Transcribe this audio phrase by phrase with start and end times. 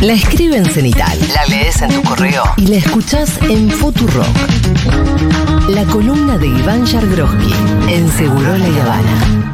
[0.00, 4.26] La escribe en cenital, la lees en tu correo y la escuchás en Futurock.
[5.68, 7.52] La columna de Iván Yargroski
[7.86, 9.50] en Seguro La Habana.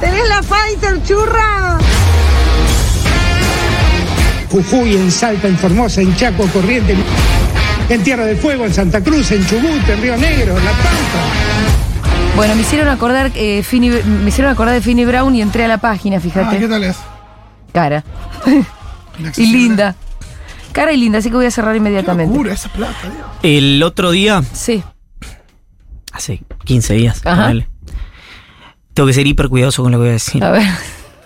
[0.00, 1.78] ¿Tenés la Pfizer, churra?
[4.50, 6.96] Jujuy, en Salta, en Formosa, en Chaco, Corrientes,
[7.88, 12.36] en Tierra del Fuego, en Santa Cruz, en Chubut, en Río Negro, en La Pampa.
[12.36, 15.68] Bueno, me hicieron acordar, eh, Finny- me hicieron acordar de Finny Brown y entré a
[15.68, 16.58] la página, Ah, fíjate.
[16.58, 16.96] ¿qué tal es?
[17.72, 18.04] Cara.
[19.36, 19.94] y linda.
[20.72, 22.32] Cara y linda, así que voy a cerrar Qué inmediatamente.
[22.32, 23.26] locura esa plata, Dios.
[23.42, 24.82] El otro día, Sí.
[26.12, 27.52] hace 15 días, Ajá.
[28.94, 30.42] tengo que ser hiper cuidadoso con lo que voy a decir.
[30.42, 30.66] A ver,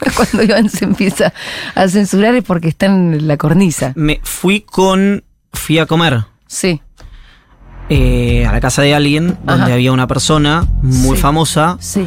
[0.16, 1.32] cuando Iván se empieza
[1.76, 3.92] a censurar es porque está en la cornisa.
[3.94, 5.22] Me fui con.
[5.52, 6.80] Fui a comer Sí,
[7.88, 9.74] eh, a la casa de alguien donde Ajá.
[9.74, 11.22] había una persona muy Sí.
[11.22, 12.06] famosa sí.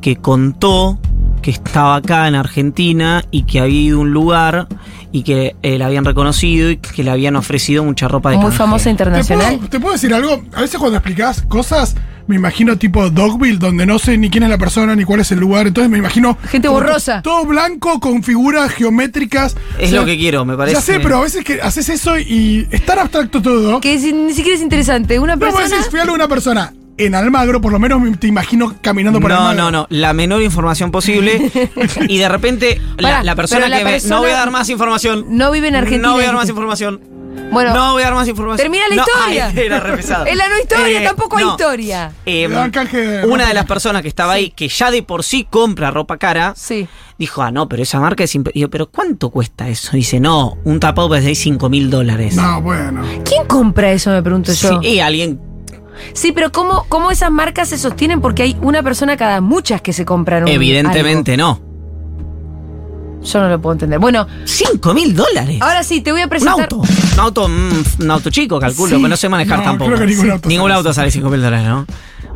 [0.00, 0.98] que contó
[1.42, 4.66] que estaba acá en Argentina y que había ido a un lugar
[5.12, 8.44] y que eh, la habían reconocido y que le habían ofrecido mucha ropa de Muy
[8.46, 8.58] canje.
[8.58, 9.54] famosa ¿Te internacional.
[9.56, 10.42] puedo, te puedo decir algo?
[10.54, 11.94] A veces cuando explicás cosas,
[12.28, 15.32] me imagino tipo Dogville, donde no sé ni quién es la persona ni cuál es
[15.32, 15.66] el lugar.
[15.66, 16.38] Entonces me imagino.
[16.48, 17.22] Gente borrosa.
[17.22, 19.56] Todo blanco con figuras geométricas.
[19.78, 20.76] Es lo que quiero, me parece.
[20.76, 23.80] Ya sé, pero a veces que haces eso y es tan abstracto todo.
[23.80, 25.18] Que si- ni siquiera es interesante.
[25.18, 25.76] Una No, vos persona.
[25.76, 29.30] decís, fui a una persona en Almagro, por lo menos me- te imagino caminando por
[29.30, 29.62] No, Almagro.
[29.64, 29.86] no, no.
[29.88, 31.50] La menor información posible.
[32.08, 34.50] y de repente, la, Pará, la persona la que me- persona No voy a dar
[34.50, 35.24] más información.
[35.30, 37.00] no vive en Argentina, No voy a dar más información.
[37.50, 38.64] Bueno, no voy a dar más información.
[38.64, 39.46] termina la No, historia.
[39.54, 40.26] ay, era re pesado.
[40.26, 42.12] Es la no historia, Eh, tampoco hay historia.
[42.26, 45.90] Eh, de una de las personas que estaba ahí, que ya de por sí compra
[45.90, 46.86] ropa cara, Sí.
[47.18, 48.34] dijo, ah, no, pero esa marca es...
[48.34, 48.50] imp-".
[48.52, 49.92] Y yo, pero ¿cuánto cuesta eso?
[49.96, 52.36] Dice, no, un tapado puede ser 5 mil dólares.
[52.36, 53.02] No, bueno.
[53.24, 54.10] ¿Quién compra eso?
[54.10, 54.80] Me pregunto Sí, yo.
[54.82, 55.40] y alguien...
[56.12, 58.20] Sí, pero ¿cómo, ¿cómo esas marcas se sostienen?
[58.20, 61.60] Porque hay una persona cada muchas que se compran un Evidentemente no.
[63.22, 63.98] Yo no lo puedo entender.
[63.98, 65.58] Bueno, 5 mil dólares.
[65.60, 66.60] ahora sí, te voy a Un presentar.
[66.62, 66.76] auto.
[66.78, 69.02] Un auto, mm, un auto chico, calculo, Sí.
[69.02, 69.90] que no sé manejar No, tampoco.
[69.92, 71.86] creo que ningún auto Ningún sale auto sale 5 mil dólares, ¿no?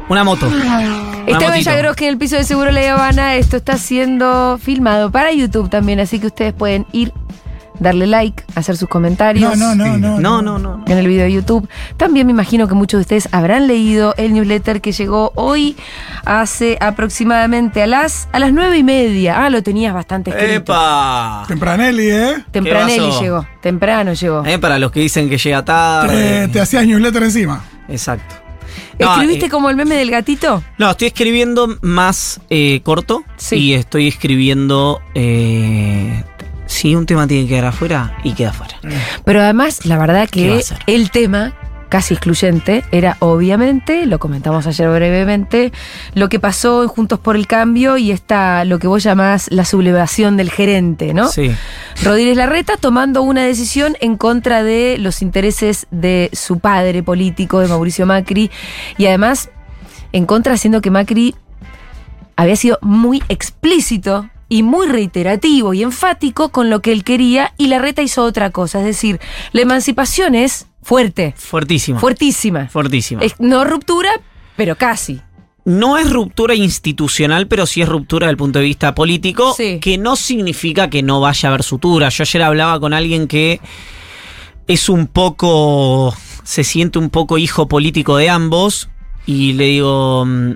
[0.09, 0.47] Una moto.
[0.47, 1.71] Esteban motito.
[1.71, 3.37] Yagroski en el piso de Seguro La Habana.
[3.37, 7.13] Esto está siendo filmado para YouTube también, así que ustedes pueden ir,
[7.79, 9.57] darle like, hacer sus comentarios.
[9.57, 10.21] No, no, no, no.
[10.21, 10.85] No, no, no.
[10.87, 11.69] en el video de YouTube.
[11.97, 15.77] También me imagino que muchos de ustedes habrán leído el newsletter que llegó hoy
[16.25, 19.45] hace aproximadamente a las a las nueve y media.
[19.45, 20.53] Ah, lo tenías bastante escrito.
[20.55, 21.45] ¡Epa!
[21.49, 22.45] Tempranelli, ¿eh?
[22.51, 24.45] Tempranelli llegó, temprano llegó.
[24.45, 26.49] Eh, para los que dicen que llega Te, tarde.
[26.49, 27.65] te hacías newsletter encima.
[27.89, 28.43] Exacto.
[28.99, 30.63] No, ¿Escribiste eh, como el meme del gatito?
[30.79, 33.25] No, estoy escribiendo más eh, corto.
[33.37, 33.57] Sí.
[33.57, 35.01] Y estoy escribiendo.
[35.15, 36.23] Eh,
[36.73, 38.77] si un tema tiene que quedar afuera, y queda afuera.
[39.25, 41.55] Pero además, la verdad ¿Qué va a que el tema
[41.93, 45.73] casi excluyente era obviamente, lo comentamos ayer brevemente,
[46.15, 49.67] lo que pasó en Juntos por el Cambio y esta, lo que vos llamás la
[49.67, 51.29] sublevación del gerente, ¿no?
[51.29, 51.55] Sí.
[52.03, 57.69] Rodríguez Larreta tomando una decisión en contra de los intereses de su padre político, de
[57.69, 58.51] Mauricio Macri,
[58.97, 59.51] y además
[60.13, 61.35] en contra haciendo que Macri
[62.37, 67.69] había sido muy explícito y muy reiterativo y enfático con lo que él quería y
[67.69, 69.19] Larreta hizo otra cosa, es decir,
[69.53, 71.99] la emancipación es fuerte, Fuertísima.
[71.99, 72.69] fuertísima.
[72.69, 73.23] Fuertísima.
[73.23, 74.11] Es no ruptura,
[74.57, 75.23] pero casi.
[75.65, 79.79] No es ruptura institucional, pero sí es ruptura desde el punto de vista político, Sí.
[79.81, 82.11] que no significa que no vaya a haber sutura.
[82.11, 83.59] Yo ayer hablaba con alguien que
[84.67, 88.91] es un poco, se siente un poco hijo político de ambos,
[89.25, 90.53] y le digo, mm,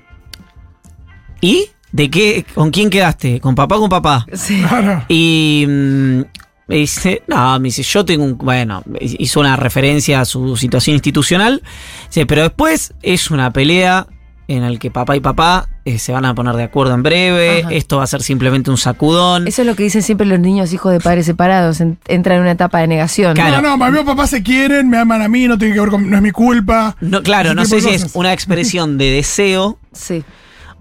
[1.41, 1.67] ¿y?
[1.97, 2.45] ¿De qué?
[2.55, 3.41] ¿Con quién quedaste?
[3.41, 4.27] ¿Con papá o con papá?
[4.35, 4.63] Sí.
[4.69, 5.03] Claro.
[5.09, 6.21] Y mm,
[6.69, 10.95] me dice, no, me dice, yo tengo un, bueno, hizo una referencia a su situación
[10.95, 11.63] institucional,
[12.09, 14.07] dice, pero después es una pelea
[14.49, 17.63] en la que papá y papá eh, se van a poner de acuerdo en breve,
[17.63, 17.73] Ajá.
[17.73, 19.49] esto va a ser simplemente un sacudón.
[19.49, 22.43] Eso es lo que dicen siempre los niños hijos de padres separados, en- entran en
[22.43, 23.35] una etapa de negación.
[23.35, 23.63] Claro.
[23.63, 25.89] No, no, mami o papá se quieren, me aman a mí, no tiene que ver
[25.89, 26.09] con.
[26.11, 26.95] No es mi culpa.
[27.01, 30.23] No, claro, no sé si es una expresión de deseo Sí,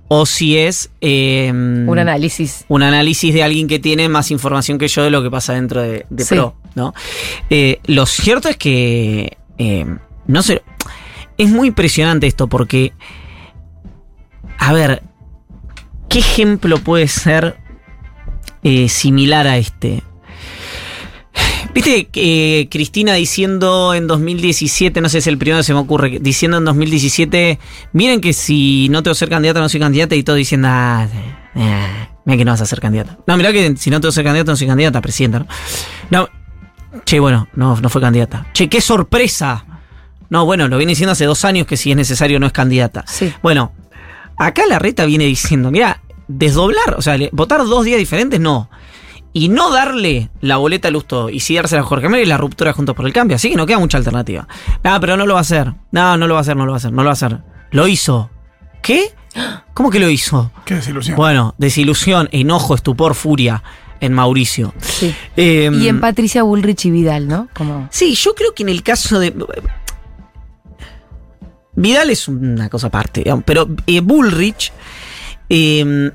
[0.07, 2.65] o si es eh, un análisis.
[2.67, 5.81] un análisis de alguien que tiene más información que yo de lo que pasa dentro
[5.81, 6.35] de, de Sí.
[6.35, 6.93] Pro, ¿no?
[7.49, 9.85] Eh, lo cierto es que eh,
[10.27, 10.61] no sé,
[11.37, 12.93] es muy impresionante esto porque,
[14.57, 15.03] a ver,
[16.09, 17.57] ¿qué ejemplo puede ser
[18.63, 20.03] eh, similar a este?
[21.75, 26.19] Viste eh, Cristina diciendo en 2017, no sé, es el primero que se me ocurre,
[26.21, 27.59] diciendo en 2017,
[27.91, 31.05] miren que si no tengo que ser candidata, no soy candidata, y todo diciendo, ah,
[31.53, 33.17] eh, mira que no vas a ser candidata.
[33.27, 35.47] No, mira que si no tengo que ser candidata, no soy candidata, presidenta, ¿no?
[36.11, 36.29] No,
[37.03, 38.47] che, bueno, no, no fue candidata.
[38.53, 39.65] Che, qué sorpresa.
[40.29, 43.03] No, bueno, lo viene diciendo hace dos años que si es necesario no es candidata.
[43.05, 43.33] Sí.
[43.43, 43.73] Bueno,
[44.37, 48.69] acá la reta viene diciendo, mira, desdoblar, o sea, votar dos días diferentes, no.
[49.37, 52.37] Y no darle la boleta a Lusto y sí dársela a Jorge Mérez es la
[52.37, 53.35] ruptura Juntos por el Cambio.
[53.35, 54.47] Así que no queda mucha alternativa.
[54.81, 55.73] No, pero no lo va a hacer.
[55.91, 57.13] No, no lo va a hacer, no lo va a hacer, no lo va a
[57.13, 57.39] hacer.
[57.71, 58.29] Lo hizo.
[58.81, 59.13] ¿Qué?
[59.73, 60.51] ¿Cómo que lo hizo?
[60.63, 61.17] Qué desilusión.
[61.17, 63.61] Bueno, desilusión, enojo, estupor, furia
[63.99, 64.73] en Mauricio.
[64.79, 65.13] Sí.
[65.35, 67.49] Eh, Y en Patricia Bullrich y Vidal, ¿no?
[67.53, 67.89] Como.
[67.91, 69.33] Sí, yo creo que en el caso de.
[71.75, 74.71] Vidal es una cosa aparte, digamos, pero eh, Bullrich.
[75.49, 76.11] eh,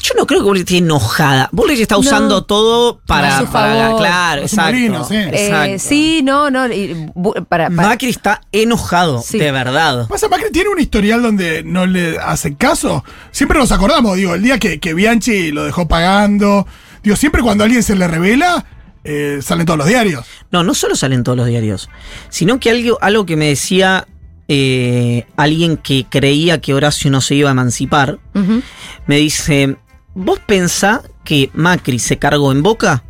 [0.00, 1.48] yo no creo que Bullrich esté enojada.
[1.52, 3.46] Bullrich está usando todo para.
[3.46, 3.98] Favor.
[3.98, 4.72] claro, exacto.
[4.72, 5.16] molino, sí.
[5.16, 5.78] Eh, exacto.
[5.78, 6.72] sí, no, no.
[6.72, 7.10] y
[7.48, 9.38] para, para- Macri está enojado, Sí.
[9.38, 10.08] de verdad.
[10.08, 13.04] Pasa, Macri tiene un historial donde no le hace caso.
[13.32, 16.66] Siempre nos acordamos, digo, el día que, que Bianchi lo dejó pagando.
[17.02, 18.64] Digo, siempre cuando a alguien se le revela,
[19.04, 20.24] eh, salen todos los diarios.
[20.50, 21.90] No, no solo salen todos los diarios,
[22.30, 24.06] sino que algo, algo que me decía
[24.48, 28.18] eh, alguien que creía que Horacio no se iba a emancipar,
[29.06, 29.76] me dice,
[30.14, 33.04] ¿vos pensá que Macri se cargó en boca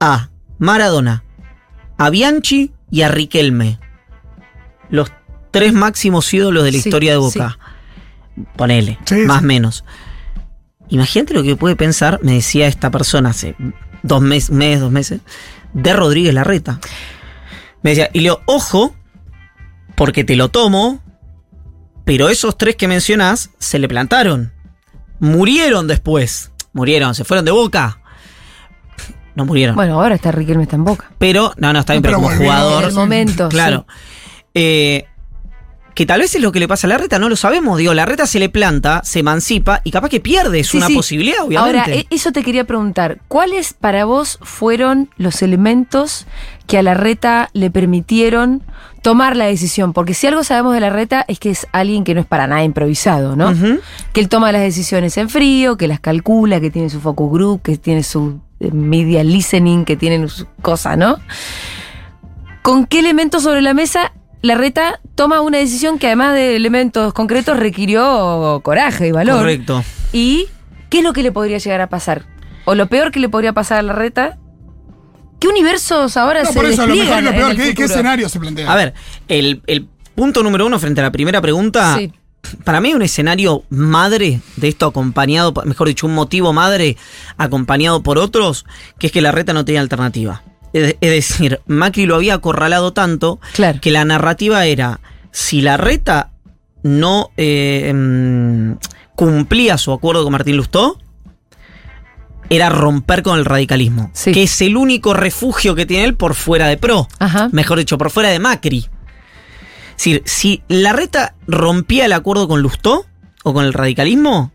[0.00, 1.24] a Maradona,
[1.98, 3.78] a Bianchi y a Riquelme?
[4.90, 5.10] Los
[5.50, 7.58] tres máximos ídolos de la Sí, historia de Boca.
[8.56, 9.84] Ponele, Sí, más menos.
[10.88, 13.54] Imagínate lo que puede pensar, me decía esta persona hace
[14.02, 15.20] dos meses, mes, dos meses,
[15.72, 16.80] de Rodríguez Larreta.
[17.82, 18.94] Me decía, y leo, ojo,
[19.94, 21.00] porque te lo tomo,
[22.04, 24.52] pero esos tres que mencionás se le plantaron.
[25.22, 26.50] Murieron después.
[26.72, 28.00] Murieron, se fueron de boca.
[29.36, 29.76] No murieron.
[29.76, 31.12] Bueno, ahora está Riquelme está en boca.
[31.18, 32.82] Pero, no, no, está bien, Pero pero como jugador.
[32.82, 33.48] En el momento.
[33.48, 33.86] Claro.
[34.52, 35.06] Eh,
[35.94, 37.78] que tal vez es lo que le pasa a la reta, no lo sabemos.
[37.78, 40.58] Digo, la reta se le planta, se emancipa y capaz que pierde.
[40.60, 40.94] Es Sí, una sí.
[40.96, 41.78] posibilidad, obviamente.
[41.80, 43.20] Ahora, e- eso te quería preguntar.
[43.28, 46.26] ¿Cuáles para vos fueron los elementos
[46.66, 48.64] que a la reta le permitieron
[49.02, 49.92] tomar la decisión?
[49.92, 52.46] Porque si algo sabemos de la reta es que es alguien que no es para
[52.46, 53.52] nada improvisado, ¿no?
[54.12, 57.62] Que él toma las decisiones en frío, que las calcula, que tiene su focus group,
[57.62, 61.18] que tiene su eh, media listening, que tiene su cosa, ¿no?
[62.62, 67.12] ¿Con qué elementos sobre la mesa la reta toma una decisión que además de elementos
[67.12, 69.38] concretos requirió coraje y valor?
[69.38, 69.84] Correcto.
[70.12, 70.46] ¿Y
[70.90, 72.24] qué es lo que le podría llegar a pasar?
[72.64, 74.38] ¿O lo peor que le podría pasar a la reta?
[75.42, 77.84] ¿Qué universos ahora No, se por eso, lo mejor y lo peor, el ¿qué, qué
[77.84, 78.70] escenario se plantea?
[78.72, 78.94] A ver,
[79.28, 81.96] el, el punto número uno frente a la primera pregunta.
[81.98, 82.12] Sí.
[82.64, 86.96] Para mí un escenario madre de esto acompañado, por- mejor dicho, un motivo madre
[87.38, 88.66] acompañado por otros,
[88.98, 90.42] que es que la reta no tenía alternativa.
[90.72, 93.78] Es, decir, Macri lo había acorralado tanto Claro.
[93.80, 95.00] que la narrativa era,
[95.30, 96.30] si la reta
[96.82, 98.72] no eh, mm,
[99.14, 100.98] cumplía su acuerdo con Martín Lustó,
[102.50, 104.32] era romper con el radicalismo, Sí.
[104.32, 107.48] que es el único refugio que tiene él por fuera de PRO, Ajá.
[107.52, 108.78] mejor dicho, por fuera de Macri.
[109.90, 113.06] Es decir, si la reta rompía el acuerdo con Lustó
[113.44, 114.52] o con el radicalismo,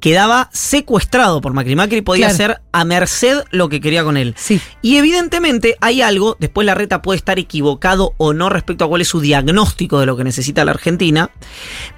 [0.00, 1.74] quedaba secuestrado por Macri.
[1.74, 2.34] Macri podía Claro.
[2.34, 4.34] hacer a merced lo que quería con él.
[4.36, 4.60] Sí.
[4.82, 9.00] Y evidentemente hay algo, después la reta puede estar equivocado o no respecto a cuál
[9.00, 11.30] es su diagnóstico de lo que necesita la Argentina,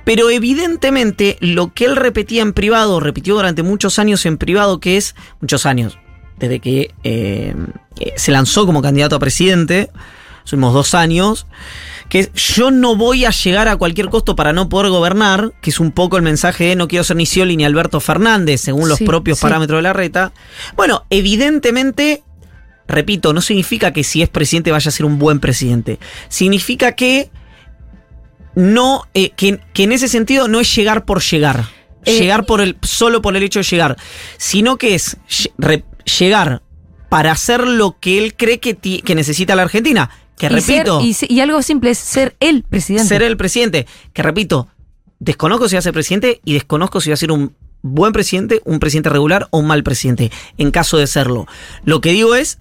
[0.04, 4.96] pero evidentemente lo que él repetía en privado, repitió durante muchos años en privado, que
[4.96, 5.98] es, muchos años,
[6.38, 7.54] desde que eh,
[7.98, 9.90] eh, se lanzó como candidato a presidente,
[10.44, 11.46] somos dos años,
[12.10, 15.70] que es, yo no voy a llegar a cualquier costo para no poder gobernar, que
[15.70, 18.88] es un poco el mensaje de no quiero ser ni Scioli ni Alberto Fernández, según
[18.90, 19.42] los Sí, propios sí.
[19.42, 20.32] parámetros de la reta.
[20.76, 22.22] Bueno, evidentemente
[22.88, 26.00] repito, no significa que si es presidente vaya a ser un buen presidente.
[26.28, 27.30] Significa que
[28.54, 31.66] no, eh, que, que en ese sentido no es llegar por llegar.
[32.04, 33.96] Eh, llegar por el, solo por el hecho de llegar.
[34.38, 35.18] Sino que es
[35.58, 35.84] re-
[36.18, 36.62] llegar
[37.08, 40.10] para hacer lo que él cree que, ti- que necesita la Argentina.
[40.40, 43.06] Que Y repito, ser- y, algo simple es ser el presidente.
[43.06, 43.86] ser el presidente.
[44.14, 44.68] Que repito,
[45.18, 48.62] desconozco si va a ser presidente y desconozco si va a ser un buen presidente,
[48.64, 51.46] un presidente regular o un mal presidente, en caso de serlo.
[51.84, 52.58] Lo que digo es,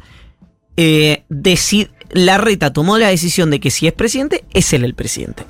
[0.76, 1.24] eh,
[2.12, 5.46] la reta tomó la decisión de que si es presidente, es él el presidente.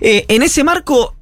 [0.00, 1.16] Eh, en ese marco,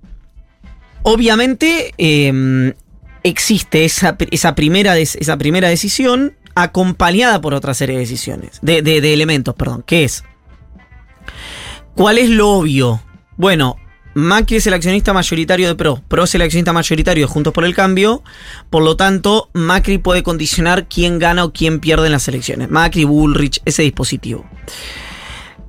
[1.05, 2.75] obviamente, eh,
[3.23, 9.55] existe esa, esa, primera, esa primera decisión acompañada por otra serie de decisiones, de, elementos,
[9.55, 10.25] perdón, que es,
[11.95, 13.03] ¿cuál es lo obvio?
[13.37, 13.77] Bueno,
[14.15, 17.65] Macri es el accionista mayoritario de PRO, PRO es el accionista mayoritario de Juntos por
[17.65, 18.23] el Cambio,
[18.71, 22.71] por lo tanto, Macri puede condicionar quién gana o quién pierde en las elecciones.
[22.71, 24.45] Macri, Bullrich, ese dispositivo.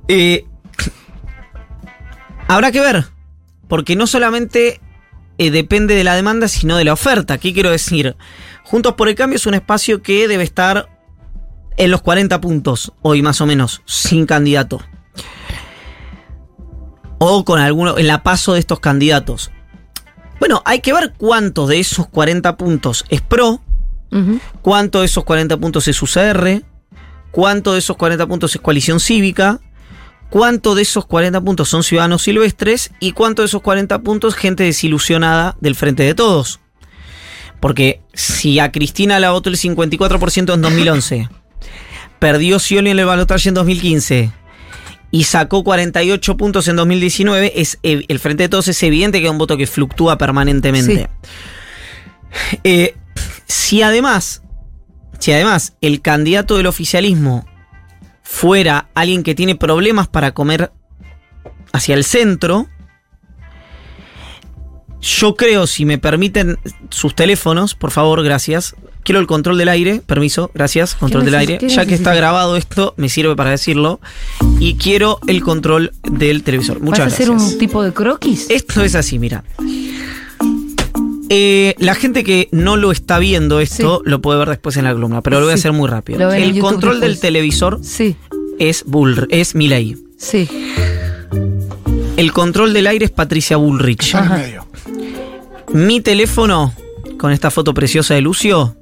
[0.08, 0.44] Eh,
[2.48, 3.04] habrá que ver,
[3.68, 4.80] porque no solamente
[5.38, 7.38] eh, depende de la demanda, sino de la oferta.
[7.38, 8.14] ¿Qué quiero decir?
[8.70, 10.88] Juntos por el Cambio es un espacio que debe estar
[11.76, 14.80] en los 40 puntos, hoy más o menos, sin candidato.
[17.18, 19.50] o con alguno, en la paso de estos candidatos.
[20.38, 23.60] Bueno, hay que ver cuántos de esos 40 puntos es pro,
[24.62, 26.62] cuánto de esos 40 puntos es UCR,
[27.32, 29.58] cuánto de esos 40 puntos es coalición cívica,
[30.30, 34.62] cuánto de esos 40 puntos son ciudadanos silvestres y cuánto de esos 40 puntos gente
[34.62, 36.60] desilusionada del frente de todos.
[37.60, 41.28] Porque si a Cristina la votó el 54% en 2011,
[42.18, 44.32] perdió Scioli en el balotaje en 2015
[45.10, 49.30] y sacó 48 puntos en 2019, es, el frente de todos es evidente que es
[49.30, 51.08] un voto que fluctúa permanentemente.
[52.62, 52.94] Eh,
[53.48, 54.42] si además,
[55.18, 57.44] si además el candidato del oficialismo
[58.22, 60.70] fuera alguien que tiene problemas para comer
[61.72, 62.68] hacia el centro,
[65.00, 66.58] yo creo, si me permiten
[66.90, 68.74] sus teléfonos, por favor, gracias.
[69.02, 71.58] Quiero el control del aire, permiso, gracias, control del aire.
[71.68, 73.98] Ya que está grabado esto, me sirve para decirlo.
[74.58, 76.80] Y quiero el control del televisor.
[76.80, 78.50] Muchas ¿Vas a hacer un tipo de croquis?
[78.50, 79.42] Esto es así, mira.
[81.32, 84.92] Eh, la gente que no lo está viendo esto lo puede ver después en la
[84.92, 86.30] columna, pero lo voy a hacer muy rápido.
[86.32, 87.20] El YouTube control del después.
[87.20, 88.16] televisor Sí,
[88.58, 89.96] es Bull, es Milei.
[90.18, 90.48] sí.
[92.16, 94.14] El control del aire es Patricia Bullrich.
[94.14, 94.44] Ajá.
[95.72, 96.74] Mi teléfono,
[97.18, 98.76] con esta foto preciosa de Lucio,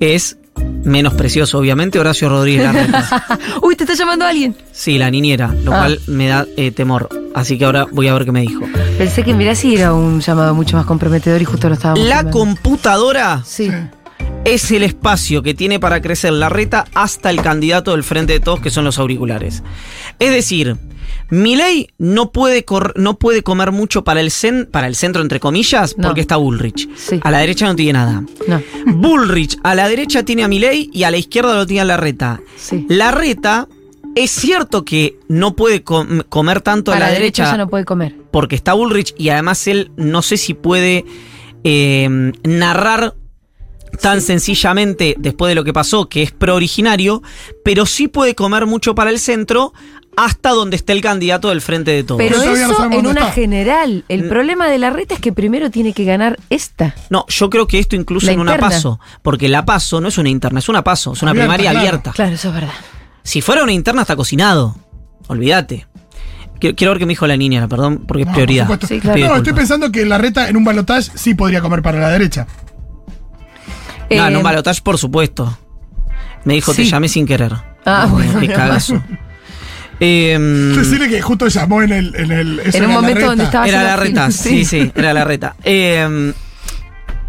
[0.00, 0.38] es
[0.84, 3.24] menos precioso, obviamente, Horacio Rodríguez Larreta.
[3.62, 4.54] Uy, te está llamando alguien.
[4.72, 5.78] Sí, la niñera, lo Ah.
[5.80, 7.08] cual me da eh, temor.
[7.34, 8.62] Así que ahora voy a ver qué me dijo.
[8.98, 12.30] Pensé que mirá si era un llamado mucho más comprometedor y justo lo estábamos La
[12.30, 13.70] computadora Sí.
[14.44, 18.40] es el espacio que tiene para crecer la reta hasta el candidato del frente de
[18.40, 19.62] todos, que son los auriculares.
[20.18, 20.76] Es decir,
[21.32, 25.40] Milei no puede, cor- no puede comer mucho para el, cen- para el centro, entre
[25.40, 26.08] comillas, No.
[26.08, 26.88] porque está Bullrich.
[26.94, 27.20] Sí.
[27.22, 28.22] A la derecha no tiene nada.
[28.46, 28.62] No.
[28.86, 31.96] Bullrich a la derecha tiene a Milei y a la izquierda lo tiene a la
[31.96, 32.40] reta.
[32.56, 32.84] Sí.
[32.90, 33.66] La reta
[34.14, 37.66] es cierto que no puede com- comer tanto A a la, la, derecha, ya no
[37.68, 38.14] puede comer.
[38.30, 41.06] porque está Bullrich y además él no sé si puede
[41.64, 43.14] eh, narrar
[44.00, 47.22] tan sencillamente después de lo que pasó, que es pro originario,
[47.64, 49.72] pero sí puede comer mucho para el centro
[50.16, 52.18] hasta donde esté el candidato del frente de todos.
[52.18, 53.32] Pero no eso sabemos en una está.
[53.32, 54.04] general.
[54.08, 54.28] El Mm.
[54.28, 56.94] problema de la reta es que primero tiene que ganar esta.
[57.10, 58.68] No, yo creo que esto incluso La en una interna.
[58.70, 61.70] paso, porque la paso no es una interna, es una paso, es una Abierta, primaria
[61.70, 61.86] claro.
[61.88, 62.12] abierta.
[62.12, 62.72] Claro, eso es verdad.
[63.22, 64.76] Si fuera una interna está cocinado,
[65.28, 65.86] olvídate.
[66.60, 68.66] Quiero, quiero ver qué me dijo la niña, perdón, porque es No, prioridad.
[68.66, 68.94] por supuesto.
[68.94, 69.16] Sí, claro.
[69.16, 72.10] Pido No, estoy pensando que la reta en un balotaje sí podría comer para la
[72.10, 72.46] derecha.
[74.10, 75.56] No, en Eh, un balotaje, por supuesto.
[76.44, 77.54] Me dijo, te llamé sin querer.
[77.86, 79.02] Ah, No, bueno, Qué cagazo.
[80.04, 82.14] Em, Decirle que justo llamó en el.
[82.16, 83.26] En, el, eso En un era la momento reta.
[83.28, 85.54] donde estaba era la reta, sí, sí, era la reta.
[85.62, 86.32] Em,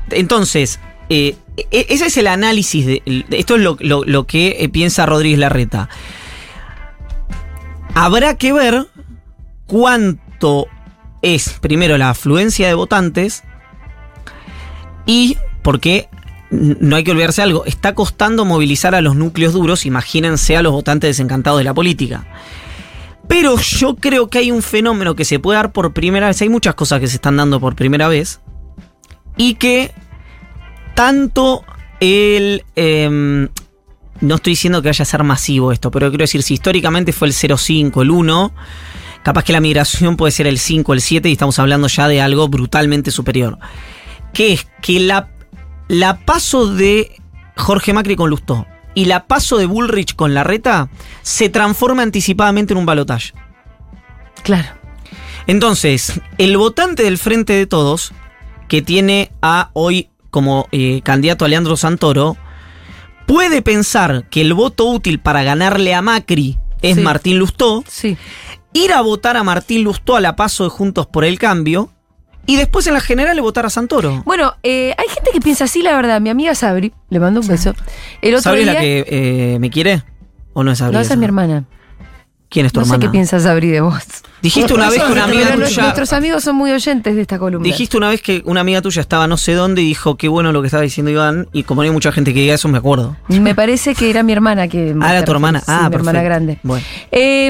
[0.10, 4.58] entonces, eh, e- ese es el análisis de, de- esto es lo, lo- lo que
[4.60, 5.88] eh, piensa Rodríguez Larreta.
[7.96, 8.88] Habrá que ver
[9.68, 10.68] cuánto
[11.22, 13.44] es, primero, la afluencia de votantes
[15.06, 16.10] y porque
[16.50, 20.72] no hay que olvidarse algo, está costando movilizar a los núcleos duros, imagínense a los
[20.72, 22.26] votantes desencantados de la política.
[23.34, 26.40] Pero yo creo que hay un fenómeno que se puede dar por primera vez.
[26.44, 28.42] Hay muchas cosas que se están dando por primera vez.
[29.38, 29.92] Y que
[30.94, 31.66] tanto
[32.00, 32.64] el...
[32.76, 33.50] em,
[34.22, 37.28] no estoy diciendo que vaya a ser masivo esto, pero quiero decir, si históricamente fue
[37.28, 38.54] el 0,5, el 1,
[39.24, 42.22] capaz que la migración puede ser el 5, el 7 y estamos hablando ya de
[42.22, 43.58] algo brutalmente superior.
[44.32, 45.32] Que es que la,
[45.88, 47.20] la paso de
[47.58, 50.90] Jorge Macri con Lustó y la paso de Bullrich con Larreta
[51.22, 53.34] se transforma anticipadamente en un balotaje.
[54.44, 54.70] Claro.
[55.48, 58.14] Entonces, el votante del Frente de Todos,
[58.68, 62.38] que tiene a hoy como eh, candidato a Leandro Santoro,
[63.26, 67.02] puede pensar que el voto útil para ganarle a Macri es Sí.
[67.02, 68.18] Martín Lustó, Sí.
[68.74, 71.90] ir a votar a Martín Lustó a la paso de Juntos por el Cambio,
[72.46, 74.22] y después en la general votar a Santoro.
[74.26, 76.20] Bueno, eh, hay gente que piensa así, la verdad.
[76.22, 77.74] Mi amiga Sabri, le mando un beso.
[78.22, 78.74] El otro ¿Sabes día.
[78.74, 80.04] la que eh, me quiere?
[80.54, 81.66] ¿O no es Sabri no, esa es mi hermana.
[82.50, 83.08] ¿Quién es tu No sé hermana?
[83.08, 84.04] qué piensa Sabri de vos.
[84.44, 85.82] Dijiste una vez que una amiga tuya...
[85.82, 87.64] nuestros amigos son muy oyentes de esta columna.
[87.64, 90.52] Dijiste una vez que una amiga tuya estaba no sé dónde y dijo qué bueno
[90.52, 92.78] lo que estaba diciendo Iván y como no hay mucha gente que diga eso me
[92.78, 93.16] acuerdo.
[93.30, 94.96] Me parece que era mi hermana que.
[95.02, 95.62] Ah, era tu hermana.
[95.62, 96.60] Sí, ah, mi hermana grande.
[96.62, 96.86] Bueno.
[97.12, 97.50] Eh,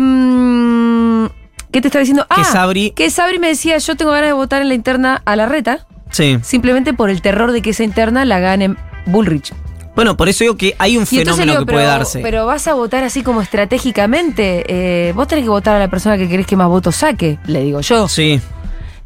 [1.73, 2.25] ¿Qué te estaba diciendo?
[2.33, 5.21] Que Ah, Sabri- Que Sabri me decía, yo tengo ganas de votar en la interna
[5.25, 6.37] a la reta, Sí.
[6.43, 8.75] simplemente por el terror de que esa interna la gane
[9.07, 9.51] Bullrich.
[9.95, 12.19] Bueno, por eso digo que hay un Y fenómeno digo, que pero, puede darse.
[12.21, 14.63] pero vas a votar así como estratégicamente.
[14.67, 17.61] eh, vos tenés que votar a la persona que querés que más votos saque, le
[17.63, 18.07] digo yo.
[18.07, 18.39] Sí.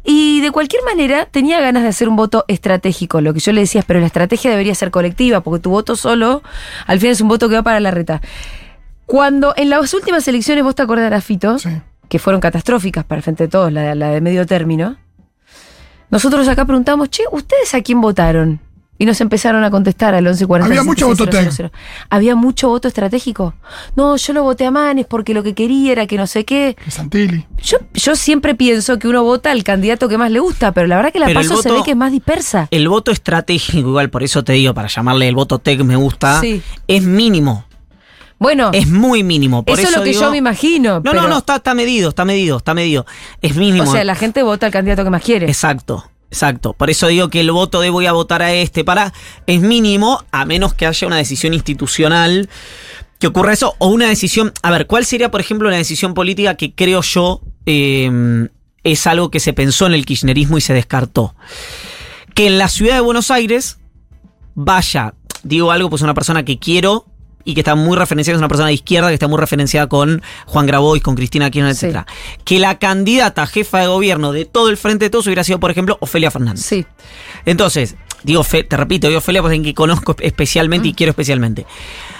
[0.04, 3.20] Y de cualquier manera tenía ganas de hacer un voto estratégico.
[3.20, 5.96] Lo que yo le decía es, pero la estrategia debería ser colectiva, porque tu voto
[5.96, 6.42] solo,
[6.86, 8.20] al final es un voto que va para la reta.
[9.04, 11.68] Cuando en las últimas elecciones, vos te acordarás, Fito, Sí.
[12.08, 14.96] Que fueron catastróficas para el frente de todos, la, la de medio término,
[16.10, 18.60] nosotros acá preguntamos, che, ¿ustedes a quién votaron?
[19.00, 20.66] Y nos empezaron a contestar al 1140.
[20.66, 21.24] Había mucho voto.
[22.10, 23.54] Había mucho voto estratégico.
[23.94, 26.76] No, yo lo voté a Manes porque lo que quería era que no sé qué.
[26.88, 27.46] Santilli.
[27.62, 30.96] Yo, yo siempre pienso que uno vota al candidato que más le gusta, pero la
[30.96, 32.66] verdad que la Pero paso se ve que es más dispersa.
[32.72, 36.40] El voto estratégico, igual por eso te digo, para llamarle el voto tech me gusta,
[36.40, 36.60] Sí.
[36.88, 37.66] es mínimo.
[38.38, 39.64] Bueno, Es muy mínimo.
[39.64, 40.94] Por eso eso, es lo que digo- yo me imagino.
[40.96, 43.04] No, pero- no, no, está, está medido, está medido, está medido.
[43.42, 43.88] Es mínimo.
[43.88, 45.46] O sea, la gente vota al candidato que más quiere.
[45.46, 46.72] Exacto, exacto.
[46.72, 49.12] Por eso digo que el voto de voy a votar a este para
[49.46, 52.48] es mínimo, a menos que haya una decisión institucional
[53.18, 54.52] que ocurra eso, o una decisión.
[54.62, 58.48] A ver, ¿cuál sería, por ejemplo, una decisión política que creo yo eh,
[58.84, 61.34] es algo que se pensó en el kirchnerismo y se descartó?
[62.34, 63.78] Que en la ciudad de Buenos Aires
[64.54, 67.06] vaya, digo algo, pues una persona que quiero
[67.48, 70.20] y que está muy referenciada, es una persona de izquierda que está muy referenciada con
[70.44, 71.86] Juan Grabois, con Cristina Kirchner, Sí.
[71.86, 72.00] etc.
[72.44, 75.70] Que la candidata jefa de gobierno de todo el Frente de Todos hubiera sido, por
[75.70, 76.62] ejemplo, Ofelia Fernández.
[76.62, 76.84] Sí.
[77.46, 81.64] Entonces, digo, te repito, digo Ofelia pues en que conozco especialmente y quiero especialmente.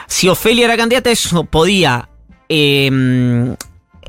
[0.06, 2.08] Si Ofelia era candidata, eso podía
[2.49, 3.54] eh,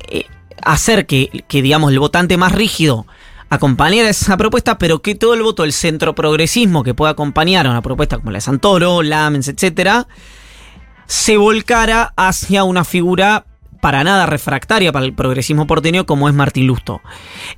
[0.07, 0.25] eh,
[0.63, 3.05] hacer que, que, digamos, el votante más rígido
[3.49, 7.71] acompañara esa propuesta, pero que todo el voto del centro progresismo que pueda acompañar a
[7.71, 10.07] una propuesta como la de Santoro, Lamens, etcétera,
[11.09, 13.47] se volcara hacia una figura
[13.81, 17.01] para nada refractaria para el progresismo porteño como es Martín Lusto.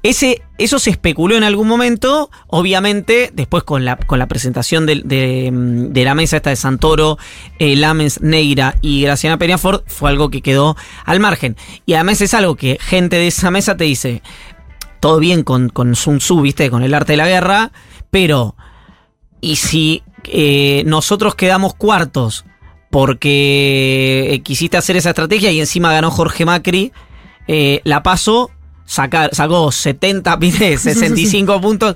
[0.03, 5.01] Ese, eso se especuló en algún momento, obviamente, después con la, con la presentación de,
[5.03, 7.17] de, de la mesa esta de Santoro,
[7.59, 11.57] eh, Lamens, Neira y Graciana Peñafort, fue algo que quedó al margen.
[11.85, 14.21] Y además es algo que gente de esa mesa te dice,
[15.01, 17.73] todo bien con, con Sun Tzu, viste, con el arte de la guerra,
[18.11, 18.55] pero
[19.41, 22.45] ¿y si eh, nosotros quedamos cuartos
[22.91, 26.91] porque eh, quisiste hacer esa estrategia y encima ganó Jorge Macri,
[27.47, 28.51] eh, la pasó,
[28.85, 30.77] sacar, sacó 70, ¿viste?
[30.77, 31.95] 65 puntos.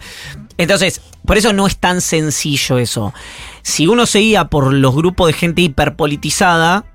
[0.57, 3.13] Entonces, por eso no es tan sencillo eso.
[3.61, 6.85] Si uno seguía por los grupos de gente hiperpolitizada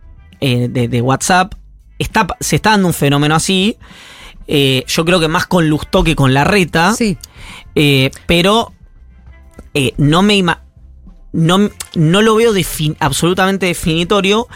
[0.41, 1.53] eh, de, de WhatsApp,
[1.99, 3.77] está, se está dando un fenómeno así.
[4.47, 6.95] Eh, yo creo que más con Lustó que con la reta.
[6.95, 7.19] Sí.
[8.27, 8.73] Pero
[9.99, 10.61] no me ima-
[11.33, 14.47] no, no lo veo defin- absolutamente definitorio.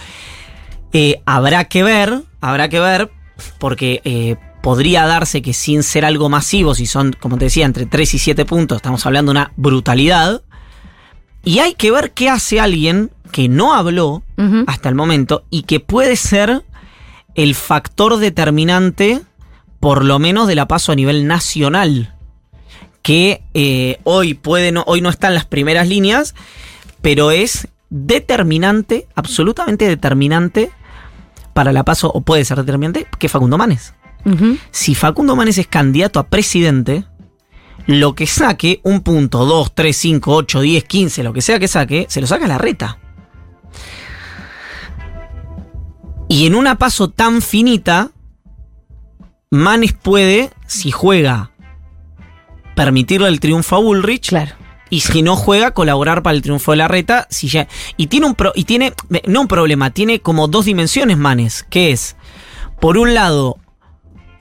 [0.93, 3.11] Eh, habrá que ver, habrá que ver,
[3.59, 7.87] porque eh, podría darse que sin ser algo masivo, si son, como te decía, entre
[7.87, 10.43] 3 y 7 puntos, estamos hablando de una brutalidad.
[11.45, 14.23] Y hay que ver qué hace alguien que no habló
[14.67, 16.63] hasta el momento y que puede ser
[17.35, 19.21] el factor determinante,
[19.81, 22.14] por lo menos de la paso a nivel nacional.
[23.05, 26.35] Que eh, hoy puede no, hoy no está en las primeras líneas,
[27.03, 30.71] pero es determinante, absolutamente determinante
[31.53, 33.95] para la paso, o puede ser determinante, que Facundo Manes.
[34.71, 37.05] Si Facundo Manes es candidato a presidente,
[37.87, 41.69] lo que saque, un punto, dos, tres, cinco, ocho, diez, quince, lo que sea que
[41.69, 42.99] saque, se lo saca a la reta.
[46.29, 48.13] Y en una paso tan finita,
[49.51, 51.51] Manes puede, si juega,
[52.75, 54.29] permitirle el triunfo a Bullrich.
[54.29, 54.53] Claro.
[54.91, 57.27] Y si no juega, colaborar para el triunfo de la reta.
[57.31, 58.93] Si ya, y tiene un pro- y tiene,
[59.27, 62.17] no un problema, tiene como dos dimensiones, Manes, que es,
[62.81, 63.57] por un lado,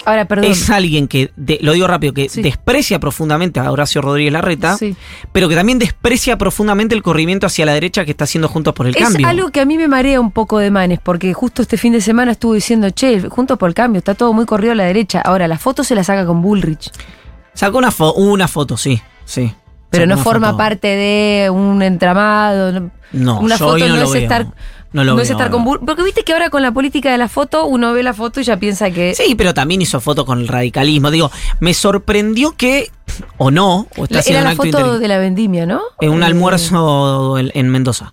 [0.06, 0.52] Ahora, perdón.
[0.52, 2.42] es alguien que, de- lo digo rápido, que Sí.
[2.42, 4.96] desprecia profundamente a Horacio Rodríguez Larreta, Sí.
[5.32, 8.86] pero que también desprecia profundamente el corrimiento hacia la derecha que está haciendo Juntos por
[8.86, 9.26] el Es Cambio.
[9.28, 12.02] algo que a mí me marea un poco de Manes, porque justo este fin de
[12.02, 15.22] semana estuvo diciendo, che, juntos por el cambio, está todo muy corrido a la derecha.
[15.22, 16.92] Ahora, la foto se la saca con Bullrich,
[17.54, 19.54] Sacó una, fo- una foto, sí, sí.
[19.90, 20.58] pero no forma foto.
[20.58, 22.90] parte de un entramado.
[23.12, 24.16] No, una yo foto no es veo.
[24.16, 24.46] estar,
[24.92, 25.64] No lo no veo es estar con.
[25.64, 28.44] Porque viste que ahora con la política de la foto, uno ve la foto y
[28.44, 29.14] ya piensa que...
[29.14, 31.12] Sí, pero también hizo foto con el radicalismo.
[31.12, 32.90] Digo, me sorprendió que,
[33.38, 35.82] o no, o está Era la foto de la vendimia, ¿no?
[36.02, 38.12] en un Eh, almuerzo en, en Mendoza.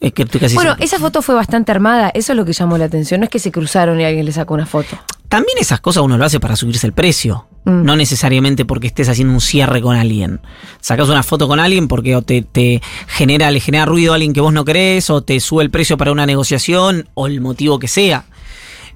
[0.00, 2.84] Que estoy casi Bueno, esa foto fue bastante armada, eso es lo que llamó la
[2.84, 4.96] atención, no es que se cruzaron y alguien le sacó una foto.
[5.28, 7.47] También esas cosas uno lo hace para subirse el precio.
[7.68, 7.84] Mm.
[7.84, 10.40] No necesariamente porque estés haciendo un cierre con alguien.
[10.80, 14.32] Sacas una foto con alguien porque o te, te genera, le genera ruido a alguien
[14.32, 17.78] que vos no querés, o te sube el precio para una negociación, o el motivo
[17.78, 18.24] que sea.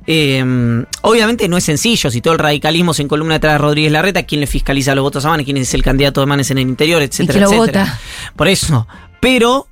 [0.06, 4.24] Eh, obviamente no es sencillo, si todo el radicalismo se encolumna detrás de Rodríguez Larreta,
[4.24, 6.68] quién le fiscaliza los votos a Manes, quién es el candidato de Manes en el
[6.68, 7.84] interior, etcétera, lo etcétera.
[7.84, 8.00] vota?
[8.34, 8.88] Por eso.
[9.20, 9.68] Pero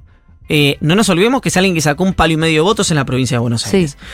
[0.49, 2.91] eh, no nos olvidemos que es alguien que sacó un palo y medio de votos
[2.91, 3.97] en la provincia de Buenos Aires.
[3.99, 4.07] Sí.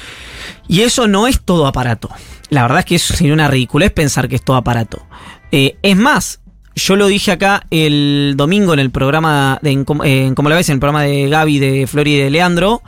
[0.69, 2.11] Y eso no es todo aparato.
[2.51, 5.07] La verdad es que eso sería una ridiculez pensar que es todo aparato.
[5.53, 6.41] Eh, es más,
[6.75, 10.57] yo lo dije acá el domingo en el programa, de, en, eh, en Como la
[10.57, 12.83] ves, en el programa de Gaby, de Flori y de Leandro.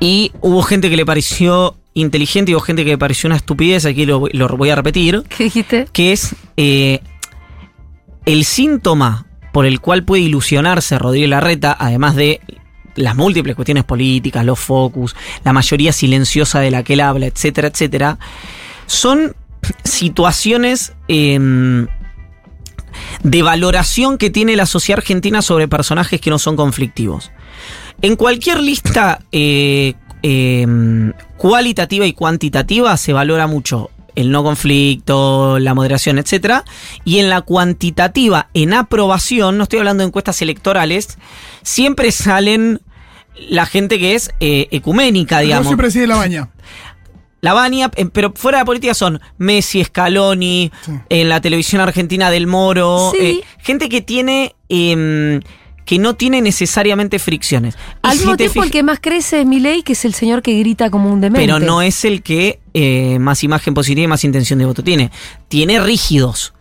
[0.00, 3.86] Y hubo gente que le pareció inteligente y hubo gente que me pareció una estupidez,
[3.86, 5.86] aquí lo, lo voy a repetir, ¿Qué dijiste?
[5.92, 7.00] que es eh,
[8.26, 12.40] el síntoma por el cual puede ilusionarse Rodríguez Larreta, además de
[12.96, 17.68] las múltiples cuestiones políticas, los focus, la mayoría silenciosa de la que él habla, etcétera,
[17.68, 18.18] etcétera,
[18.86, 19.34] son
[19.84, 21.86] situaciones em,
[23.22, 27.30] de valoración que tiene la sociedad argentina sobre personajes que no son conflictivos.
[28.02, 35.74] En cualquier lista eh, em, cualitativa y cuantitativa se valora mucho el no conflicto, la
[35.74, 36.64] moderación, etcétera,
[37.04, 41.18] y en la cuantitativa, en aprobación, no estoy hablando de encuestas electorales,
[41.62, 42.80] siempre salen
[43.48, 45.66] la gente que es eh, ecuménica, digamos.
[45.66, 46.48] siempre sigue la baña.
[47.40, 50.92] La Baña, eh, pero fuera de la política son Messi, Scaloni, Sí.
[51.10, 53.18] en la televisión argentina del Moro, Sí.
[53.20, 55.42] eh, gente que tiene em,
[55.84, 57.76] que no tiene necesariamente fricciones.
[58.02, 60.88] Al mismo tiempo, el que más crece es Milei, que es el señor que grita
[60.90, 61.46] como un demente.
[61.46, 65.10] pero no es el que eh, más imagen positiva y más intención de voto tiene.
[65.48, 66.54] Tiene rígidos.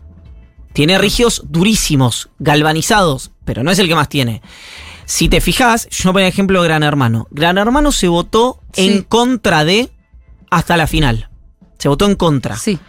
[0.74, 4.42] Tiene rígidos durísimos, galvanizados, pero no es el que más tiene.
[5.06, 7.28] Si te fijas, yo por ejemplo Gran Hermano.
[7.32, 8.88] Gran Hermano se votó Sí.
[8.88, 9.92] en contra de
[10.50, 11.30] hasta la final.
[11.78, 12.58] Se votó en contra.
[12.58, 12.80] Sí.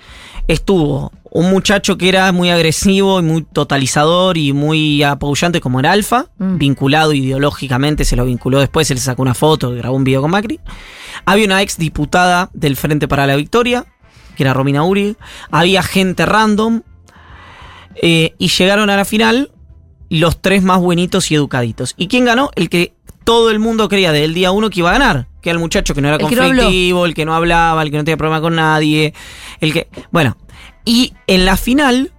[0.49, 5.90] Estuvo un muchacho que era muy agresivo y muy totalizador y muy apabullante como era
[5.90, 6.59] Alfa, Mm.
[6.59, 10.31] vinculado ideológicamente, se lo vinculó después, se le sacó una foto, grabó un video con
[10.31, 10.61] Macri.
[11.27, 13.85] Había una ex diputada del Frente para la Victoria,
[14.37, 15.16] que era Romina Uri.
[15.51, 16.83] Había gente random.
[18.03, 19.51] eh, y llegaron a la final
[20.11, 21.94] los tres más buenitos y educaditos.
[21.97, 22.51] ¿Y quién ganó?
[22.57, 22.94] El que
[23.25, 25.29] todo el mundo creía desde el día uno que iba a ganar.
[25.40, 27.90] Que era el muchacho que no era El no conflictivo, el que no hablaba, el
[27.90, 29.14] que no tenía problema con nadie.
[29.61, 29.88] El que.
[30.11, 30.37] Bueno.
[30.85, 32.12] Y en la final,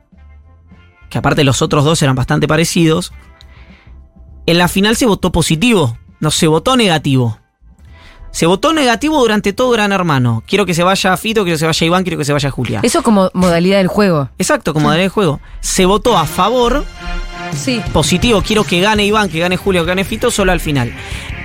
[1.10, 3.13] que aparte los otros dos eran bastante parecidos,
[4.45, 7.39] en la final se votó positivo, no se votó negativo.
[8.32, 10.43] Se votó negativo durante todo Gran Hermano.
[10.45, 12.82] Quiero que se vaya Fito, quiero que se vaya Iván, quiero que se vaya Julia.
[12.84, 14.30] Eso como modalidad del juego.
[14.38, 15.39] Exacto, como daré el juego.
[15.62, 16.84] Se votó a favor,
[17.54, 17.82] Sí.
[17.93, 20.91] positivo, quiero que gane Iván, que gane Julio, que gane Fito, solo al final.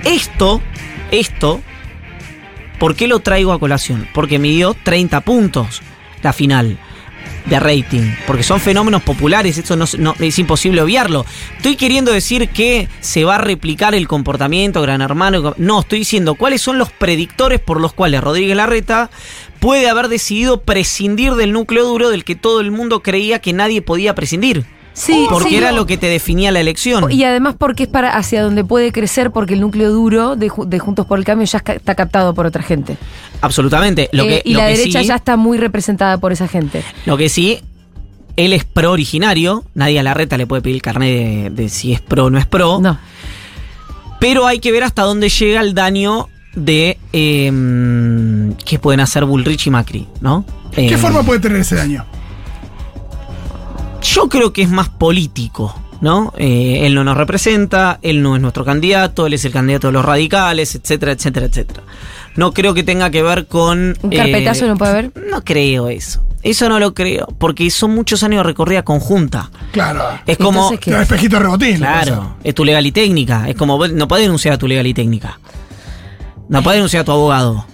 [0.03, 0.59] Esto,
[1.11, 1.61] esto,
[2.77, 4.07] ¿por qué lo traigo a colación?
[4.13, 5.81] Porque me dio 30 puntos
[6.21, 6.77] la final
[7.45, 11.25] de rating, porque son fenómenos populares, esto no, no- es imposible obviarlo.
[11.57, 16.35] Estoy queriendo decir que se va a replicar el comportamiento Gran Hermano, no, estoy diciendo
[16.35, 19.09] cuáles son los predictores por los cuales Rodríguez Larreta
[19.59, 23.81] puede haber decidido prescindir del núcleo duro del que todo el mundo creía que nadie
[23.81, 24.65] podía prescindir.
[24.93, 25.55] Sí, Porque sí.
[25.55, 27.09] era lo que te definía la elección.
[27.11, 30.79] Y además porque es para hacia donde puede crecer, porque el núcleo duro de, de
[30.79, 32.97] Juntos por el Cambio ya está captado por otra gente.
[33.39, 34.09] Absolutamente.
[34.11, 36.47] Lo que, Eh, y lo la que derecha sí, ya está muy representada por esa
[36.47, 36.83] gente.
[37.05, 37.59] Lo que sí,
[38.35, 39.63] él es pro originario.
[39.75, 42.29] Nadie a la reta le puede pedir el carnet de, de si es pro o
[42.29, 42.79] no es pro.
[42.81, 42.99] No.
[44.19, 49.67] Pero hay que ver hasta dónde llega el daño de eh, que pueden hacer Bullrich
[49.67, 50.45] y Macri, ¿no?
[50.73, 52.05] ¿Qué Eh, forma puede tener ese daño?
[54.01, 56.33] Yo creo que es más político, ¿no?
[56.37, 59.93] Eh, él no nos representa, él no es nuestro candidato, él es el candidato de
[59.93, 61.83] los radicales, etcétera, etcétera, etcétera.
[62.35, 63.95] No creo que tenga que ver con...
[64.01, 65.11] ¿Un eh, carpetazo no puede haber?
[65.29, 66.23] No creo eso.
[66.43, 69.51] Eso no lo creo, porque son muchos años de recorrida conjunta.
[69.71, 70.03] Claro.
[70.25, 70.61] Es como...
[70.61, 70.95] Entonces, ¿qué?
[70.95, 71.77] Un espejito de rebotín.
[71.77, 73.47] Claro, es tu legal y técnica.
[73.47, 75.39] Es como, no podés denunciar a tu legal y técnica.
[76.49, 77.65] No podés denunciar a tu abogado.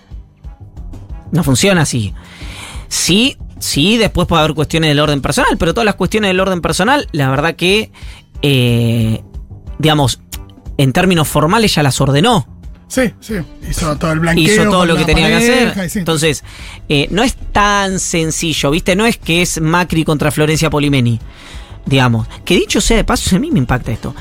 [1.31, 2.13] No funciona así.
[2.89, 6.61] Sí, sí, después puede haber cuestiones del orden personal, pero todas las cuestiones del orden
[6.61, 7.91] personal, la verdad que,
[8.41, 9.21] eh,
[9.79, 10.21] digamos,
[10.77, 12.47] en términos formales ya las ordenó.
[12.87, 13.35] Sí, sí.
[13.69, 14.43] Hizo todo el blanqueo.
[14.45, 15.89] Hizo todo lo que tenía que hacer.
[15.89, 15.99] sí.
[15.99, 16.43] Entonces,
[16.87, 18.95] eh, no es tan sencillo, ¿viste?
[18.95, 21.19] No es que es Macri contra Florencia Polimeni,
[21.85, 22.27] digamos.
[22.45, 24.15] Que dicho sea de paso, a mí me impacta esto.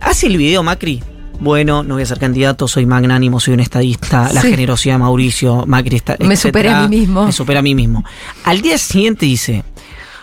[0.00, 1.02] Hace el video Macri.
[1.40, 5.64] Bueno, no voy a ser candidato, soy magnánimo, soy un estadista, la generosidad de Mauricio,
[5.66, 6.16] Macri está.
[6.20, 7.26] Me superé a mí mismo.
[7.26, 8.04] Me supera a mí mismo.
[8.44, 9.64] Al día siguiente dice: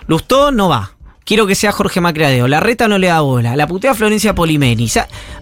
[0.08, 0.92] Lustó no va.
[1.26, 2.48] Quiero que sea Jorge Macradeo.
[2.48, 3.56] La reta no le da bola.
[3.56, 4.90] La putea Florencia Polimeni.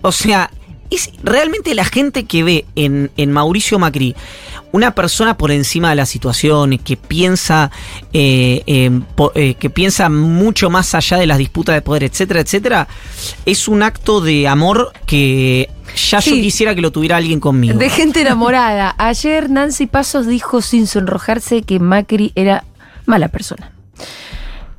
[0.02, 0.52] O sea,
[0.92, 4.16] es realmente la gente que ve en, en Mauricio Macri
[4.74, 7.72] una persona por encima de la situación, que piensa,
[8.14, 12.40] eh, eh, po- eh, que piensa mucho más allá de las disputas de poder, etcétera,
[12.40, 12.88] etcétera,
[13.46, 15.70] es un acto de amor que
[16.10, 17.78] ya yo quisiera que lo tuviera alguien conmigo.
[17.78, 18.96] De gente enamorada.
[18.98, 22.64] Ayer Nancy Pasos dijo sin sonrojarse que Macri era
[23.06, 23.74] mala persona.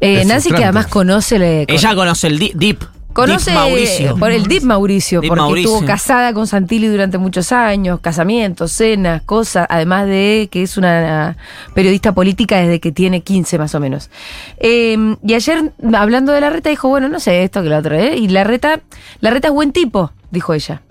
[0.01, 1.39] Eh, Nancy que además conoce...
[1.39, 2.83] le- Ella conoce el di- Deep.
[3.13, 4.17] Conoce Deep Mauricio.
[4.17, 5.71] por el Deep Mauricio, Deep porque Mauricio.
[5.75, 11.37] estuvo casada con Santilli durante muchos años, casamientos, cenas, cosas, además de que es una
[11.75, 14.11] periodista política desde que tiene 15 más o menos.
[14.59, 17.95] Eh, y ayer, hablando de la reta, dijo, bueno, no sé esto que lo otro,
[17.97, 18.17] ¿eh?
[18.17, 18.81] Y la reta,
[19.21, 20.83] la reta es buen tipo, dijo ella.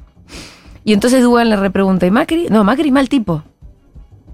[0.83, 2.47] Y entonces Dugan le repregunta, ¿y Macri?
[2.49, 3.43] No, Macri mal tipo.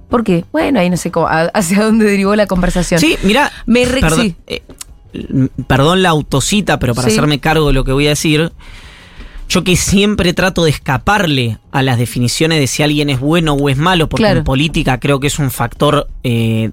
[0.10, 0.46] ¿Por qué?
[0.54, 3.00] Bueno, ahí no sé cómo, hacia dónde derivó la conversación.
[3.02, 3.52] Sí, mira.
[3.66, 4.36] Me re- perdón, sí.
[4.48, 4.62] eh,
[5.68, 7.14] perdón la autocita, pero para Sí.
[7.16, 8.52] hacerme cargo de lo que voy a decir.
[9.50, 13.70] Yo que siempre trato de escaparle a las definiciones de si alguien es bueno o
[13.70, 14.40] es malo, porque Claro.
[14.40, 16.70] en política creo que es un factor, eh,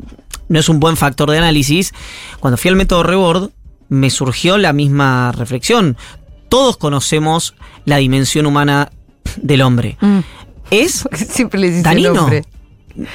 [0.49, 1.93] no es un buen factor de análisis.
[2.41, 3.51] Cuando fui al método Rebord,
[3.89, 5.97] me surgió la misma reflexión.
[6.49, 8.91] Todos conocemos la dimensión humana
[9.37, 9.97] del hombre.
[10.01, 10.19] Mm.
[10.73, 12.29] Es Siempre le el Danino.
[12.33, 12.43] eh,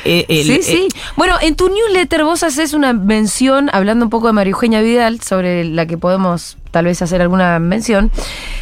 [0.05, 0.87] el- sí, eh, sí.
[1.15, 5.21] Bueno, en tu newsletter vos haces una mención, hablando un poco de María Eugenia Vidal,
[5.21, 8.11] sobre la que podemos tal vez hacer alguna mención,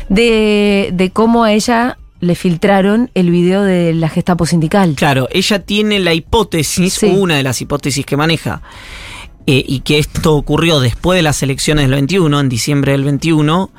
[0.10, 4.96] de, de cómo a ella le filtraron el video de la Gestapo sindical.
[4.96, 7.06] Claro, ella tiene la hipótesis, Sí.
[7.08, 8.62] una de las hipótesis que maneja,
[9.46, 13.70] eh, y que esto ocurrió después de las elecciones del 21, en diciembre del 21,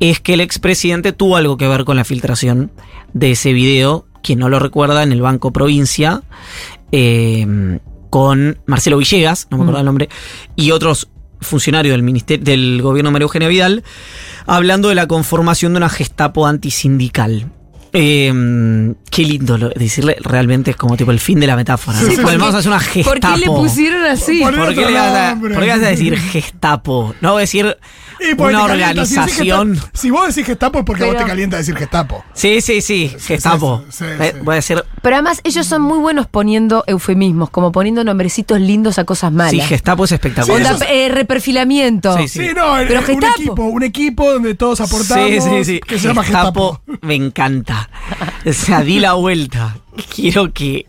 [0.00, 2.72] es que el expresidente tuvo algo que ver con la filtración
[3.12, 6.22] de ese video, quien no lo recuerda, en el Banco Provincia,
[6.90, 7.78] eh,
[8.10, 9.82] con Marcelo Villegas, no me acuerdo Mm.
[9.82, 10.08] el nombre,
[10.56, 11.08] y otros
[11.40, 13.84] funcionarios del, ministerio, del gobierno de María Eugenia Vidal,
[14.46, 17.50] hablando de la conformación de una gestapo antisindical.
[17.92, 18.32] Eh,
[19.14, 22.00] qué lindo lo- decirle, realmente es como tipo el fin de la metáfora.
[22.00, 22.08] ¿no?
[22.08, 22.22] Sí, sí.
[22.22, 23.20] vamos a hacer una gestapo.
[23.20, 24.40] ¿Por qué le pusieron así?
[24.40, 25.54] Por- ¿Por qué le vas a, nombre.
[25.54, 27.14] por qué vas a decir gestapo?
[27.20, 27.76] No voy a decir
[28.38, 29.74] una si organización.
[29.76, 32.24] Gestapo- Si, vos decís Gestapo es porque vos te calienta decir Gestapo.
[32.32, 33.84] Sí, sí, sí, gestapo.
[33.90, 34.40] sí, sí, Eh, sí.
[34.42, 38.98] Voy a decir, Pero además ellos son muy buenos poniendo eufemismos, como poniendo nombrecitos lindos
[38.98, 39.50] a cosas malas.
[39.52, 40.72] sí, gestapo es espectacular.
[40.74, 42.16] Onda, eh, reperfilamiento.
[42.18, 43.34] Sí, Sí, no, Pero un Gestapo.
[43.36, 45.26] equipo, un equipo donde todos aportamos.
[45.28, 45.80] Sí, sí, sí.
[45.86, 46.80] Que se llama Gestapo.
[47.02, 47.90] me encanta.
[48.46, 49.76] O sea, di la vuelta.
[50.14, 50.86] Quiero que,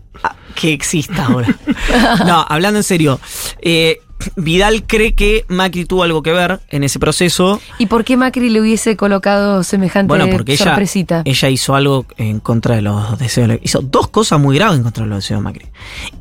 [0.55, 1.55] que exista ahora.
[2.25, 3.19] No, hablando en serio.
[3.61, 3.99] eh,
[4.37, 7.59] Vidal cree que Macri tuvo algo que ver en ese proceso.
[7.77, 11.21] ¿Y por qué Macri le hubiese colocado semejante Bueno, porque sorpresita?
[11.25, 13.49] ella hizo algo en contra de los deseos.
[13.49, 15.65] de- Hizo dos cosas muy graves en contra de los deseos de Macri.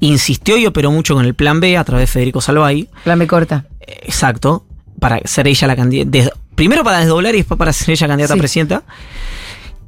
[0.01, 2.89] Insistió y operó mucho con el plan B a través de Federico Salvay.
[3.05, 3.67] La me corta.
[3.81, 4.67] Exacto.
[4.99, 6.31] Para ser ella la candidata.
[6.57, 8.39] Primero para desdoblar y después para ser ella candidata Sí.
[8.39, 8.83] a presidenta.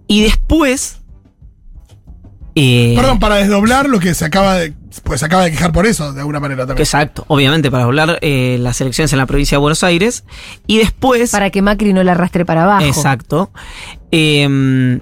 [0.06, 0.95] Y después.
[2.58, 4.72] Eh, Perdón, para desdoblar lo que se acaba de.
[5.04, 6.82] Pues se acaba de quejar por eso, de alguna manera también.
[6.82, 10.24] Exacto, obviamente para doblar eh, las elecciones en la provincia de Buenos Aires.
[10.66, 11.30] Y después.
[11.30, 12.86] Para que Macri no la arrastre para abajo.
[12.86, 13.50] Exacto.
[14.10, 14.98] Eh,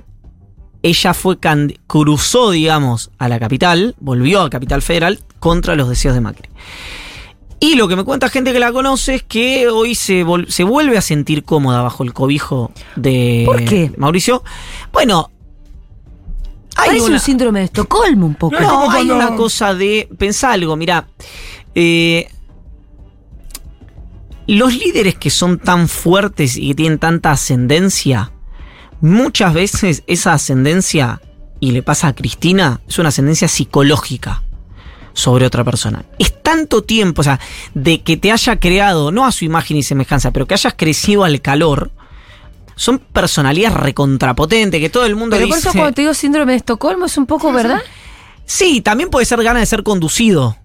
[0.84, 1.38] ella fue
[1.86, 6.50] cruzó, digamos, a la capital, volvió a Capital Federal contra los deseos de Macri.
[7.58, 10.98] Y lo que me cuenta gente que la conoce es que hoy se, se vuelve
[10.98, 13.92] a sentir cómoda bajo el cobijo de ¿Por qué?
[13.96, 14.44] Mauricio.
[14.92, 15.30] Bueno,
[16.76, 18.58] hay Parece una, un síndrome de Estocolmo un poco.
[18.60, 20.08] No, hay cuando- una cosa de.
[20.18, 21.06] Pensá algo, mira.
[21.74, 22.28] eh,
[24.46, 28.30] los líderes que son tan fuertes y que tienen tanta ascendencia,
[29.00, 31.20] muchas veces esa ascendencia,
[31.60, 34.42] y le pasa a Cristina, es una ascendencia psicológica
[35.14, 36.04] sobre otra persona.
[36.18, 37.40] Es tanto tiempo, o sea,
[37.72, 41.24] de que te haya creado, no a su imagen y semejanza, pero que hayas crecido
[41.24, 41.90] al calor,
[42.76, 45.68] son personalidades recontrapotentes, que todo el mundo Pero por dice...
[45.68, 47.80] eso cuando te digo síndrome de Estocolmo es un poco, ¿verdad?
[48.46, 50.56] Sí, también puede ser ganas de ser conducido.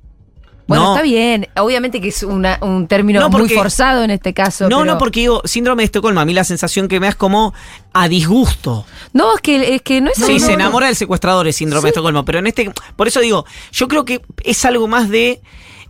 [0.67, 1.47] Bueno, no, está bien.
[1.57, 4.69] Obviamente que es una- un término No, muy porque- forzado en este caso.
[4.69, 7.11] No, pero- no, porque digo, síndrome de Estocolmo, a mí la sensación que me da
[7.11, 7.55] es como
[7.91, 8.85] a disgusto.
[9.11, 11.89] No, es que, es que no es sí, se enamora del secuestrador es síndrome de
[11.89, 15.41] Estocolmo, pero en este, por eso digo, yo creo que es algo más de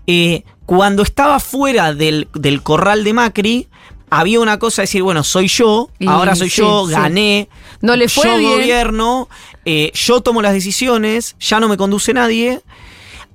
[0.07, 3.67] eh, cuando estaba fuera del, del corral de Macri,
[4.09, 6.93] había una cosa de decir, bueno, soy yo, Y ahora soy sí, yo, sí.
[6.93, 7.49] gané,
[7.81, 8.51] No le fue yo bien.
[8.53, 9.29] gobierno,
[9.65, 12.61] eh, yo tomo las decisiones, ya no me conduce nadie.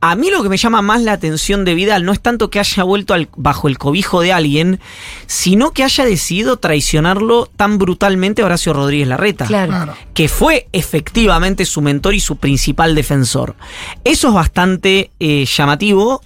[0.06, 2.58] A mí lo que me llama más la atención de Vidal no es tanto que
[2.60, 4.78] haya vuelto al- bajo el cobijo de alguien,
[5.26, 9.46] sino que haya decidido traicionarlo tan brutalmente a Horacio Rodríguez Larreta.
[9.46, 9.72] Claro.
[9.72, 9.94] Claro.
[10.12, 13.56] Que fue efectivamente su mentor y su principal defensor.
[14.04, 16.20] Eso es bastante eh, llamativo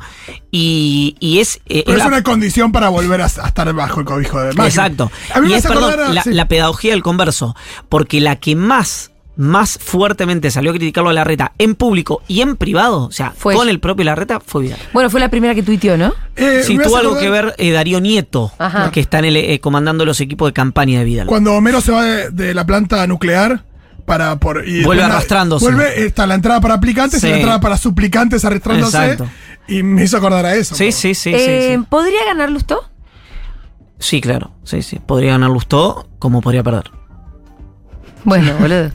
[0.51, 1.61] y, y es.
[1.67, 4.49] eh, Pero es la- una condición para volver a, a estar bajo el cobijo de
[4.55, 4.65] Macri.
[4.67, 5.11] Exacto.
[5.33, 6.33] A mí y me es, perdón, acordar a- la, sí.
[6.33, 7.55] la pedagogía del converso.
[7.89, 12.57] Porque la que más, más fuertemente salió a criticarlo a Larreta en público y en
[12.57, 13.71] privado, o sea, Fue con ella.
[13.71, 14.79] el propio Larreta, fue Vidal.
[14.93, 16.13] Bueno, fue la primera que tuiteó, ¿no?
[16.37, 18.91] Eh, Si me tuvo algo que ver eh, Darío Nieto, Ajá.
[18.91, 21.27] que está en el, eh, comandando los equipos de campaña de Vidal.
[21.29, 23.63] Cuando Homero se va de, de la planta nuclear
[24.05, 25.65] para por y Vuelve arrastrándose.
[25.67, 27.31] Vuelve está la entrada para aplicantes y Sí.
[27.31, 28.97] la entrada para suplicantes arrastrándose.
[28.97, 29.29] Exacto.
[29.69, 30.75] Y me hizo acordar a eso.
[30.75, 31.87] Sí, sí, sí, Eh, sí, sí.
[31.89, 32.91] ¿Podría ganar Lustó?
[34.01, 34.51] Sí, claro.
[34.65, 34.99] Sí, sí.
[35.05, 36.91] Podría ganar Lustó como podría perder.
[38.25, 38.91] Bueno, boludo.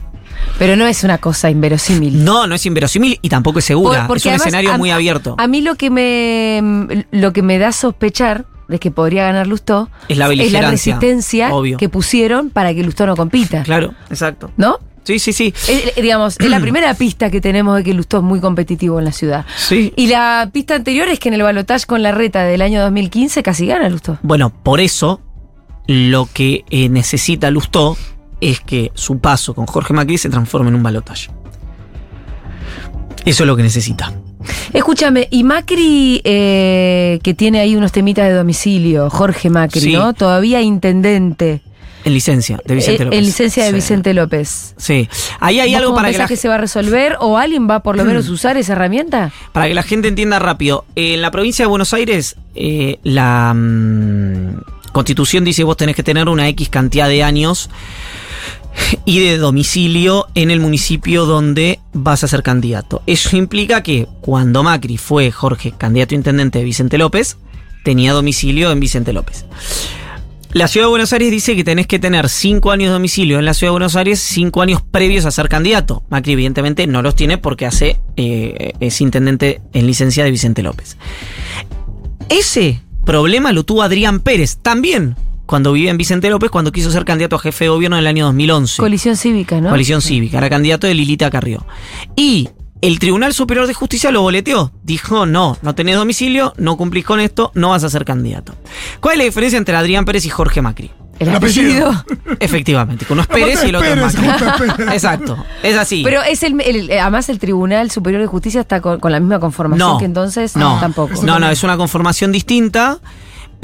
[0.58, 2.24] Pero no es una cosa inverosímil.
[2.24, 4.00] No, no es inverosímil y tampoco es segura.
[4.00, 5.34] Por- porque es un además, escenario a- muy abierto.
[5.38, 9.46] A mí lo que me lo que me da a sospechar de que podría ganar
[9.46, 11.76] Lustó Es la beligerancia, resistencia obvio.
[11.76, 13.62] que pusieron para que Lustó no compita.
[13.62, 14.50] Claro, exacto.
[14.56, 14.78] ¿No?
[15.02, 15.52] Sí, sí, sí.
[15.68, 18.98] Es, eh, digamos, es la primera pista que tenemos de que Lustó es muy competitivo
[18.98, 19.44] en la ciudad.
[19.58, 19.92] Sí.
[19.96, 23.42] Y la pista anterior es que en el balotaje con la reta del año 2015
[23.42, 24.18] casi gana Lustó.
[24.22, 25.20] Bueno, por eso
[25.86, 27.98] lo que eh, necesita Lustó
[28.50, 31.30] es que su paso con Jorge Macri se transforme en un balotaje.
[33.24, 34.12] Eso es lo que necesita.
[34.74, 39.92] Escúchame, y Macri, eh, que tiene ahí unos temitas de domicilio, Jorge Macri, Sí.
[39.94, 40.12] ¿no?
[40.12, 41.62] Todavía intendente.
[42.04, 43.18] En licencia de Vicente Eh, López.
[43.18, 43.74] En licencia de Sí.
[43.76, 44.74] Vicente López.
[44.76, 45.08] Sí.
[45.40, 47.80] Ahí hay ¿Vos algo para que, la, que se va a resolver o alguien va
[47.82, 49.32] por lo menos a usar esa herramienta?
[49.52, 50.84] para que la gente entienda rápido.
[50.96, 56.28] En la provincia de Buenos Aires, eh, la mm, constitución dice vos tenés que tener
[56.28, 57.70] una X cantidad de años
[59.04, 63.02] y de domicilio en el municipio donde vas a ser candidato.
[63.06, 67.36] Eso implica que cuando Macri fue Jorge, candidato a intendente de Vicente López,
[67.84, 69.44] tenía domicilio en Vicente López.
[70.52, 73.44] La ciudad de Buenos Aires dice que tenés que tener cinco años de domicilio en
[73.44, 76.04] la ciudad de Buenos Aires, cinco años previos a ser candidato.
[76.10, 80.96] Macri, evidentemente, no los tiene porque hace eh, es intendente en licencia de Vicente López.
[82.28, 87.04] Ese problema lo tuvo Adrián Pérez también cuando vivía en Vicente López, cuando quiso ser
[87.04, 88.80] candidato a jefe de gobierno en el año 2011.
[88.80, 89.68] Colisión cívica, ¿no?
[89.68, 91.66] Coalición Cívica, era candidato de Lilita Carrió.
[92.16, 92.48] Y
[92.80, 94.72] el Tribunal Superior de Justicia lo boleteó.
[94.82, 98.54] Dijo, no, no tenés domicilio, no cumplís con esto, no vas a ser candidato.
[99.00, 100.90] ¿Cuál es la diferencia entre Adrián Pérez y Jorge Macri?
[101.18, 101.90] El El apellido.
[101.90, 102.36] apellido.
[102.40, 104.84] Efectivamente, uno es Pérez y el otro es Pérez, Macri.
[104.88, 104.92] es.
[104.94, 106.02] Exacto, es así.
[106.04, 109.38] Pero es el, el- además el Tribunal Superior de Justicia está con, con la misma
[109.38, 111.22] conformación no, que entonces no, tampoco.
[111.22, 112.98] No, no, es una conformación distinta,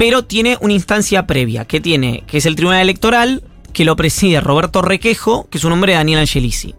[0.01, 4.41] pero tiene una instancia previa, que tiene, que es el Tribunal Electoral, que lo preside
[4.41, 6.73] Roberto Requejo, que es un hombre de Daniel Angelici.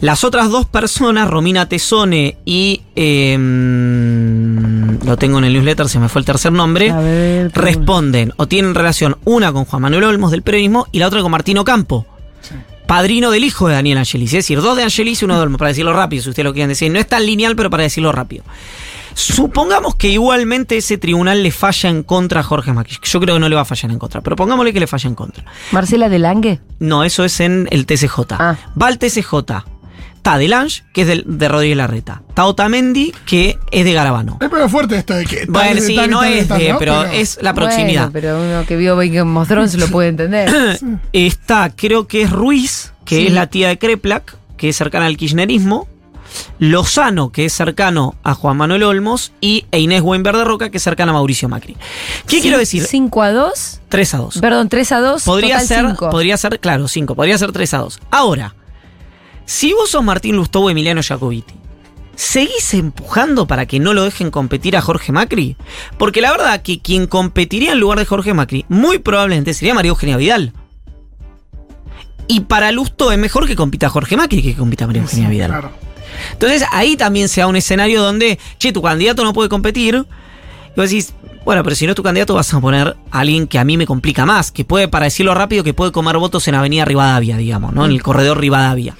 [0.00, 6.10] Las otras dos personas, Romina Tesone y em, lo tengo en el newsletter, se me
[6.10, 10.88] fue el tercer nombre, responden o tienen relación una con Juan Manuel Olmos del periodismo
[10.92, 12.04] y la otra con Martino Campo.
[12.86, 15.58] Padrino del hijo de Daniel Angelici, es decir, dos de Angelici y uno de Olmos,
[15.58, 16.92] para decirlo rápido, si ustedes lo quieren decir.
[16.92, 18.44] No es tan lineal, pero para decirlo rápido.
[19.16, 22.98] Supongamos que igualmente ese tribunal le falla en contra a Jorge Macri.
[23.02, 25.08] Yo creo que no le va a fallar en contra, pero pongámosle que le falla
[25.08, 25.42] en contra.
[25.72, 26.60] Marcela Delangue.
[26.80, 28.20] No, eso es en el TCJ.
[28.38, 28.56] Ah.
[28.80, 29.64] Va al TCJ.
[30.16, 32.22] Está Delange, que es del- de Rodríguez Larreta.
[32.28, 34.36] Está Otamendi, que es de Garabano.
[34.40, 35.46] Es pero fuerte esto de que.
[35.48, 36.78] Bueno, de sí, tal no tal es de, ¿no?
[36.78, 38.10] pero es la proximidad.
[38.10, 40.78] Bueno, pero uno que vio Game of Thrones lo puede entender.
[41.14, 43.26] Está, creo que es Ruiz, que Sí.
[43.28, 45.88] es la tía de Kreplak, que es cercana al kirchnerismo.
[46.58, 49.32] Lozano, que es cercano a Juan Manuel Olmos.
[49.40, 51.76] Y e Inés Weinberg de Roca, que es cercana a Mauricio Macri.
[52.26, 52.84] ¿Qué quiero decir?
[52.84, 53.80] 5 a 2.
[53.88, 54.38] 3 a 2.
[54.38, 55.24] Perdón, 3 a 2.
[55.24, 56.10] Podría total ser, cinco.
[56.10, 57.14] podría ser, claro, 5.
[57.14, 58.00] Podría ser 3 a 2.
[58.10, 58.54] Ahora,
[59.44, 61.54] si vos sos Martín Lustó o Emiliano Jacobiti,
[62.16, 65.56] ¿seguís empujando para que no lo dejen competir a Jorge Macri?
[65.98, 69.90] Porque la verdad que quien competiría en lugar de Jorge Macri, muy probablemente sería María
[69.90, 70.52] Eugenia Vidal.
[72.28, 75.50] Y para Lustó es mejor que compita Jorge Macri que que compita María Eugenia Vidal.
[75.50, 75.85] Claro.
[76.32, 79.94] Entonces ahí también se da un escenario donde, che, tu candidato no puede competir.
[79.94, 81.12] Y vos decís,
[81.44, 83.76] bueno, pero si no es tu candidato vas a poner a alguien que a mí
[83.76, 87.36] me complica más, que puede, para decirlo rápido, que puede comer votos en Avenida Rivadavia,
[87.36, 87.84] digamos, ¿no?
[87.84, 88.96] En el corredor Rivadavia.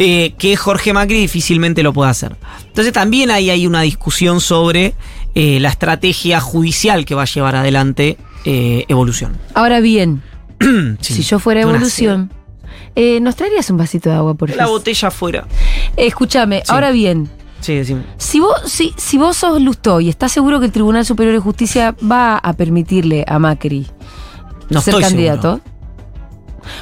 [0.00, 2.36] Eh, que Jorge Macri difícilmente lo puede hacer.
[2.68, 4.94] Entonces también ahí hay una discusión sobre
[5.34, 9.36] eh, la estrategia judicial que va a llevar adelante eh, Evolución.
[9.54, 10.22] Ahora bien,
[11.00, 11.14] Sí.
[11.14, 12.32] si yo fuera evolución,
[13.00, 14.60] eh, ¿nos traerías un vasito de agua, por favor?
[14.64, 15.46] La botella afuera.
[15.96, 16.72] Escúchame, Sí.
[16.72, 17.30] ahora bien,
[17.60, 18.02] Sí, decime.
[18.16, 21.40] si vos, si, si vos sos Lustó y estás seguro que el Tribunal Superior de
[21.40, 23.86] Justicia va a permitirle a Macri
[24.70, 25.60] No ser candidato.
[25.60, 25.78] seguro.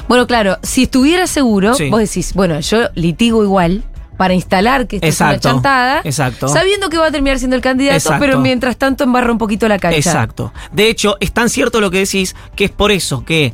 [0.07, 1.89] Bueno, claro, si estuviera seguro, Sí.
[1.89, 3.83] vos decís, bueno, yo litigo igual
[4.17, 6.47] para instalar que esto Exacto, es una chantada, exacto.
[6.47, 8.19] sabiendo que va a terminar siendo el candidato, Exacto.
[8.19, 9.97] pero mientras tanto embarra un poquito la cancha.
[9.97, 10.51] Exacto.
[10.71, 13.53] De hecho, es tan cierto lo que decís que es por eso que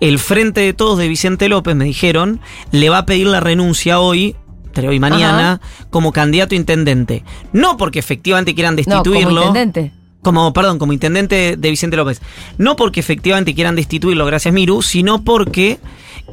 [0.00, 2.40] el Frente de Todos de Vicente López, me dijeron,
[2.72, 4.34] le va a pedir la renuncia hoy,
[4.66, 5.60] entre hoy y mañana,
[5.90, 7.24] como candidato a intendente.
[7.52, 9.28] No porque efectivamente quieran No, destituirlo.
[9.42, 9.92] como intendente.
[10.22, 12.20] Como, perdón, como intendente de Vicente López.
[12.58, 15.78] No porque efectivamente quieran destituirlo, gracias Miru, sino porque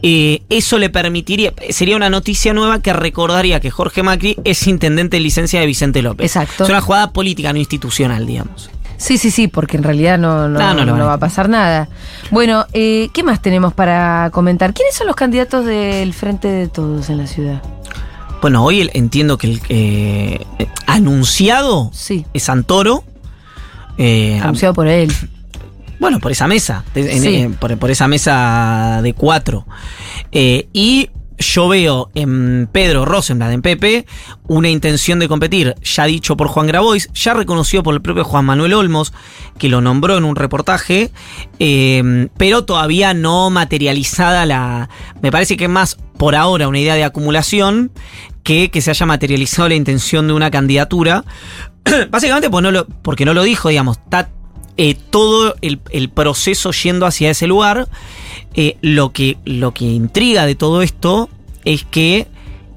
[0.04, 5.18] eh, eso le permitiría, sería una noticia nueva que recordaría que Jorge Macri es intendente
[5.18, 6.26] de licencia de Vicente López.
[6.36, 6.64] Exacto.
[6.64, 8.70] Es una jugada política, no institucional, digamos.
[8.98, 11.88] Sí, sí, sí, porque en realidad no, no, No, va a pasar nada.
[12.32, 14.74] Bueno, eh, ¿qué más tenemos para comentar?
[14.74, 17.62] ¿Quiénes son los candidatos del Frente de Todos en la ciudad?
[18.42, 23.04] Bueno, hoy el- entiendo que el eh, eh, anunciado Sí, es Santoro.
[23.98, 25.14] eh, anunciado por él.
[26.00, 27.36] Bueno, por esa mesa, de- en- Sí.
[27.36, 29.66] en- por, por esa mesa de cuatro.
[30.32, 34.06] Eh, y yo veo en Pedro Rosenblad, en Pepe,
[34.48, 38.44] una intención de competir, ya dicho por Juan Grabois, ya reconocido por el propio Juan
[38.44, 39.14] Manuel Olmos,
[39.58, 41.12] que lo nombró en un reportaje,
[41.60, 44.90] eh, pero todavía no materializada la...
[45.22, 47.92] Me parece que es más por ahora una idea de acumulación
[48.44, 51.24] que, que se haya materializado la intención de una candidatura.
[52.12, 54.30] Básicamente pues no lo, porque no lo dijo, digamos, está
[54.82, 57.90] eh, todo el, el proceso yendo hacia ese lugar.
[58.54, 61.30] Eh, lo, que, lo que intriga de todo esto
[61.66, 62.28] es que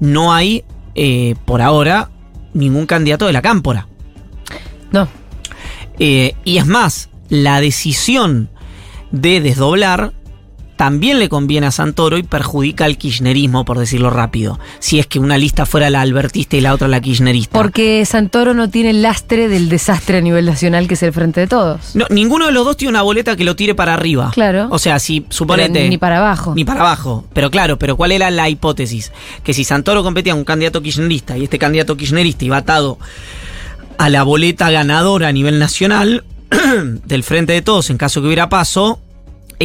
[0.01, 2.09] no hay, eh, por ahora,
[2.53, 3.87] ningún candidato de la cámpora.
[4.91, 5.07] No.
[5.97, 8.49] Y es más, la decisión
[9.11, 10.11] de desdoblar
[10.75, 14.59] también le conviene a Santoro y perjudica al kirchnerismo, por decirlo rápido.
[14.79, 17.57] Si es que una lista fuera la albertista y la otra la kirchnerista.
[17.57, 21.41] Porque Santoro no tiene el lastre del desastre a nivel nacional que es el frente
[21.41, 21.95] de todos.
[21.95, 24.31] No, ninguno de los dos tiene una boleta que lo tire para arriba.
[24.33, 24.67] Claro.
[24.71, 25.83] O sea, si suponete.
[25.83, 26.53] ni, ni para abajo.
[26.55, 27.25] Ni para abajo.
[27.33, 29.11] Pero claro, pero ¿cuál era la hipótesis?
[29.43, 32.97] Que si Santoro competía con un candidato kirchnerista y este candidato kirchnerista iba atado
[33.97, 36.23] a la boleta ganadora a nivel nacional
[37.05, 38.99] del Frente de Todos en caso que hubiera paso,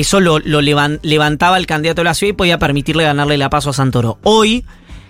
[0.01, 3.51] eso lo, lo levan- levantaba el candidato de la ciudad y podía permitirle ganarle la
[3.51, 4.19] paso a Santoro.
[4.23, 4.65] Hoy,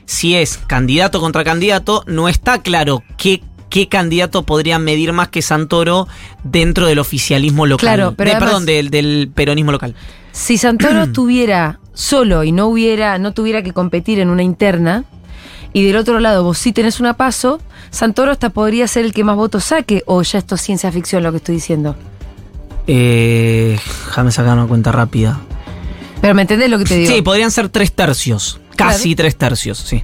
[0.06, 5.42] si es candidato contra candidato, no está claro qué, qué candidato podría medir más que
[5.42, 6.08] Santoro
[6.44, 7.80] dentro del oficialismo local.
[7.80, 9.94] Claro, pero De- además- perdón, del, del peronismo local.
[10.32, 15.04] Si Santoro estuviera solo y no hubiera, no tuviera que competir en una interna,
[15.72, 17.60] y del otro lado vos sí tenés una paso,
[17.90, 21.22] Santoro hasta podría ser el que más votos saque, o ya esto es ciencia ficción
[21.22, 21.94] lo que estoy diciendo.
[22.88, 25.38] Eh, déjame sacar una cuenta rápida.
[26.20, 27.12] Pero ¿me entendés lo que te digo?
[27.12, 28.60] Sí, podrían ser tres tercios.
[28.76, 30.02] Casi tres tercios, sí.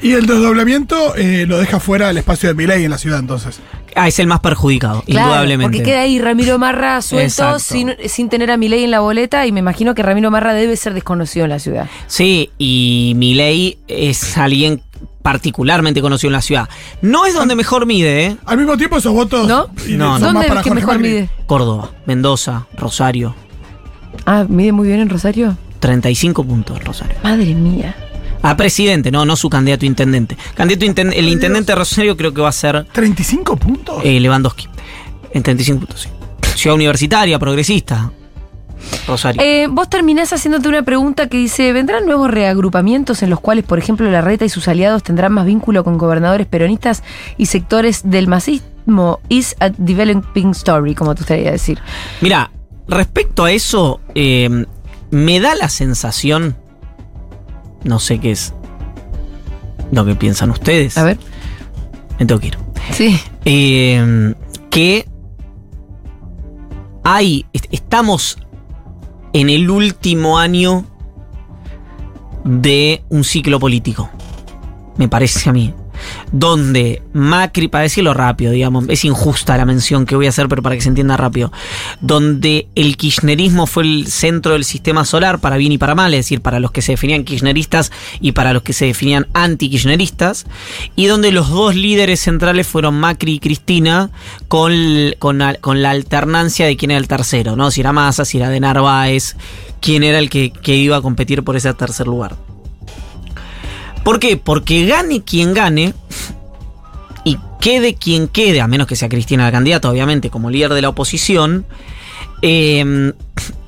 [0.00, 3.60] Y el desdoblamiento eh, lo deja fuera del espacio de Milei en la ciudad, entonces.
[3.94, 5.78] Ah, es el más perjudicado, Claro, indudablemente.
[5.78, 9.60] Porque queda ahí Ramiro Marra suelto sin tener a Milei en la boleta y me
[9.60, 11.88] imagino que Ramiro Marra debe ser desconocido en la ciudad.
[12.06, 14.82] Sí, y Milei es alguien
[15.22, 16.68] particularmente conocido en la ciudad.
[17.00, 18.36] No es donde mejor mide, ¿eh?
[18.44, 19.68] Al mismo tiempo, esos votos ¿No?
[19.68, 20.08] No, son no.
[20.10, 21.08] más ¿Dónde para es que mejor Macri.
[21.08, 21.30] mide?
[21.46, 23.34] Córdoba, Mendoza, Rosario.
[24.26, 25.56] Ah, mide muy bien en Rosario.
[25.80, 27.16] 35 puntos, Rosario.
[27.22, 27.96] Madre mía.
[28.42, 30.36] A presidente, no, no su candidato a intendente.
[30.54, 33.96] Candidato a inten- el intendente de Rosario creo que va a ser ¿35 puntos?
[34.04, 34.68] eh, Lewandowski.
[35.32, 36.08] En 35 puntos, sí.
[36.56, 38.10] Ciudad universitaria, progresista.
[39.06, 39.40] Rosario.
[39.42, 43.78] Eh, vos terminás haciéndote una pregunta que dice, ¿vendrán nuevos reagrupamientos en los cuales, por
[43.78, 47.02] ejemplo, la reta y sus aliados tendrán más vínculo con gobernadores peronistas
[47.36, 49.20] y sectores del masismo?
[49.28, 51.78] Is a developing story, como te gustaría decir.
[52.20, 52.50] Mira,
[52.88, 54.66] respecto a eso, eh,
[55.10, 56.56] me da la sensación,
[57.84, 58.52] no sé qué es
[59.92, 60.96] lo que piensan ustedes.
[60.98, 61.18] A ver.
[62.18, 62.58] Me tengo que ir.
[62.92, 63.20] Sí.
[63.44, 64.34] Eh,
[64.70, 65.06] que
[67.04, 68.38] hay, est- estamos
[69.32, 70.84] en el último año
[72.44, 74.10] de un ciclo político,
[74.96, 75.74] me parece a mí,
[76.32, 80.62] donde Macri, para decirlo rápido, digamos, es injusta la mención que voy a hacer, pero
[80.62, 81.52] para que se entienda rápido,
[82.00, 86.20] donde el kirchnerismo fue el centro del sistema solar para bien y para mal, es
[86.20, 90.46] decir, para los que se definían kirchneristas y para los que se definían anti-kirchneristas,
[90.96, 94.10] y donde los dos líderes centrales fueron Macri y Cristina,
[94.48, 94.72] con,
[95.18, 97.70] con, la- alternancia de quién era el tercero, ¿no?
[97.70, 99.36] Si era Massa, si era de Narváez,
[99.80, 102.36] quién era el que iba a competir por ese tercer lugar.
[104.04, 104.36] ¿Por qué?
[104.36, 105.94] Porque gane quien gane
[107.24, 110.82] y quede quien quede, a menos que sea Cristina la candidata, obviamente, como líder de
[110.82, 111.64] la oposición,
[112.42, 113.12] eh,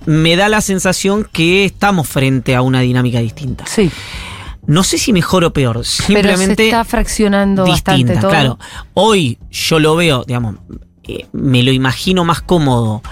[0.07, 3.64] me da la sensación que estamos frente a una dinámica distinta.
[3.66, 3.91] Sí.
[4.66, 8.30] No sé si mejor o peor, Pero se simplemente está fraccionando bastante distinta, todo.
[8.30, 8.59] claro.
[8.95, 10.57] Hoy yo lo veo, digamos,
[11.05, 13.03] eh, me lo imagino más cómodo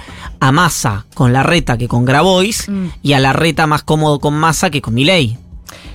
[0.40, 2.86] a Massa con la reta que con Grabois Mm.
[3.02, 5.36] y a la reta más cómodo con Massa que con Milei.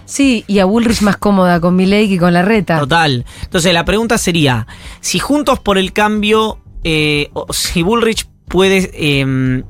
[0.07, 2.79] Sí, y a Bullrich más cómoda con Milei que con la reta.
[2.79, 3.25] Total.
[3.43, 4.65] Entonces la pregunta sería,
[5.01, 9.63] si Juntos por el Cambio, eh, o si Bullrich puede eh,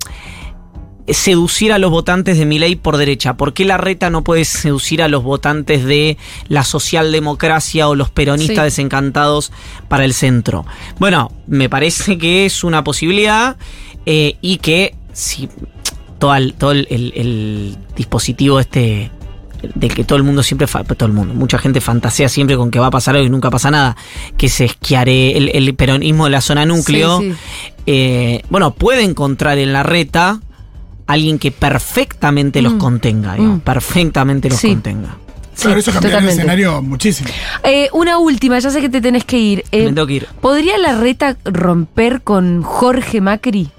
[1.08, 5.02] seducir a los votantes de Milei por derecha, ¿por qué la reta no puede seducir
[5.02, 6.18] a los votantes de
[6.50, 8.64] la socialdemocracia o los peronistas Sí.
[8.64, 9.52] desencantados
[9.88, 10.66] para el centro?
[11.00, 13.56] Bueno, me parece que es una posibilidad
[14.06, 15.50] eh, y que si
[16.20, 19.10] todo el, todo el- el- el dispositivo este
[19.76, 22.70] de que todo el mundo siempre, fa- todo el mundo, mucha gente fantasea siempre con
[22.72, 23.96] que va a pasar algo y nunca pasa nada,
[24.38, 27.38] que se esquiare el, el peronismo de la zona núcleo, Sí, sí.
[27.88, 30.40] eh, bueno, puede encontrar en la reta
[31.08, 32.78] alguien que perfectamente los Mm.
[32.78, 33.62] contenga, digamos, Mm.
[33.62, 34.70] perfectamente los Sí.
[34.70, 35.16] contenga.
[35.56, 36.34] Sí, claro, eso cambiaría totalmente.
[36.34, 37.30] el escenario muchísimo.
[37.64, 39.64] Eh, una última, ya sé que te tenés que ir.
[39.72, 40.28] Eh, Me tengo que ir.
[40.40, 43.70] ¿Podría la reta romper con Jorge Macri?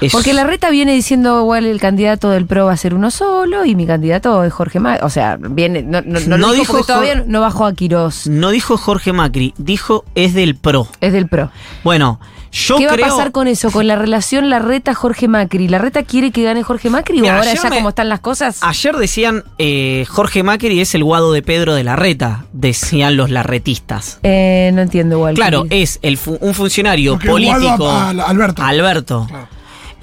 [0.00, 3.10] Es- Porque la reta viene diciendo, igual el candidato del PRO va a ser uno
[3.10, 5.04] solo y mi candidato es Jorge Macri.
[5.06, 8.26] O sea, viene, no, no, no lo No dijo dijo todavía no bajó a Quirós.
[8.26, 10.88] No dijo Jorge Macri, dijo es del PRO.
[11.00, 11.50] Es del PRO.
[11.84, 12.20] Bueno,
[12.52, 13.00] yo ¿Qué creo.
[13.00, 13.70] va a pasar con eso?
[13.70, 15.68] Con la relación la reta Jorge Macri.
[15.68, 18.20] ¿La reta quiere que gane Jorge Macri Mira, o ahora ya me- como están las
[18.20, 18.58] cosas?
[18.62, 23.30] Ayer decían eh, Jorge Macri es el guado de Pedro de la Reta, decían los
[23.30, 24.20] larretistas.
[24.22, 25.34] Eh, no entiendo igual.
[25.34, 27.88] Claro, es el fu- un funcionario Porque el guado político.
[27.90, 28.62] a- a- a Alberto.
[28.62, 29.26] Alberto.
[29.28, 29.48] Claro.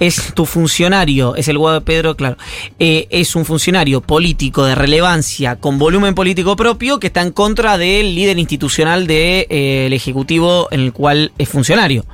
[0.00, 2.36] Es tu funcionario, es el guado de Pedro, claro.
[2.78, 7.78] Eh, es un funcionario político de relevancia con volumen político propio que está en contra
[7.78, 12.04] del líder institucional del Ejecutivo en el cual es funcionario.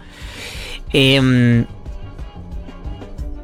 [0.93, 1.65] Em,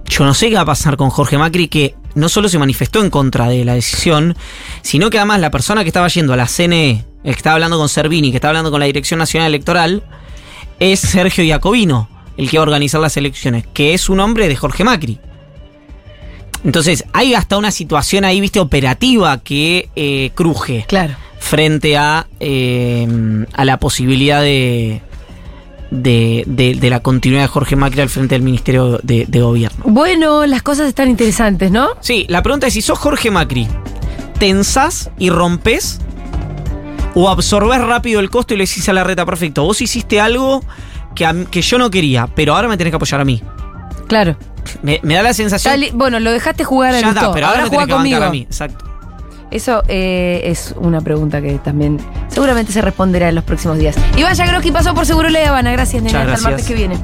[0.04, 3.02] yo no sé qué va a pasar con Jorge Macri, que no solo se manifestó
[3.02, 4.36] en contra de la decisión,
[4.82, 7.78] sino que además la persona que estaba yendo a la CNE, el que estaba hablando
[7.78, 10.02] con Servini, que estaba hablando con la Dirección Nacional Electoral,
[10.78, 14.56] es Sergio Iacobino, el que va a organizar las elecciones, que es un hombre de
[14.56, 15.18] Jorge Macri.
[16.64, 21.14] Entonces, hay hasta una situación ahí, viste, operativa que eh, cruje Claro.
[21.38, 23.06] frente a, eh,
[23.52, 25.00] a la posibilidad de,
[25.90, 29.84] de, de- de la continuidad de Jorge Macri al frente del Ministerio de, de Gobierno.
[29.86, 31.88] Bueno, las cosas están interesantes, ¿no?
[32.00, 33.68] Sí, la pregunta es si sos Jorge Macri,
[34.38, 36.00] ¿tensás y rompes?
[37.14, 40.62] ¿O absorbés rápido el costo y le decís a la reta, perfecto, vos hiciste algo
[41.16, 43.42] que, a que yo no quería, pero ahora me tenés que apoyar a mí?
[44.06, 44.36] Claro.
[44.82, 45.72] Me, me da la sensación...
[45.72, 48.20] Dale, bueno, lo dejaste jugar a ya está, pero ahora, me tenés juega que bancar
[48.20, 48.24] conmigo.
[48.24, 48.42] a mí.
[48.42, 48.84] Exacto.
[49.50, 51.98] Eso eh, es una pregunta que también
[52.28, 53.96] seguramente se responderá en los próximos días.
[54.16, 55.70] Iván Yagroski pasó por Seguro La Habana.
[55.72, 56.20] Gracias, nena.
[56.20, 56.96] Muchas Hasta el martes que viene.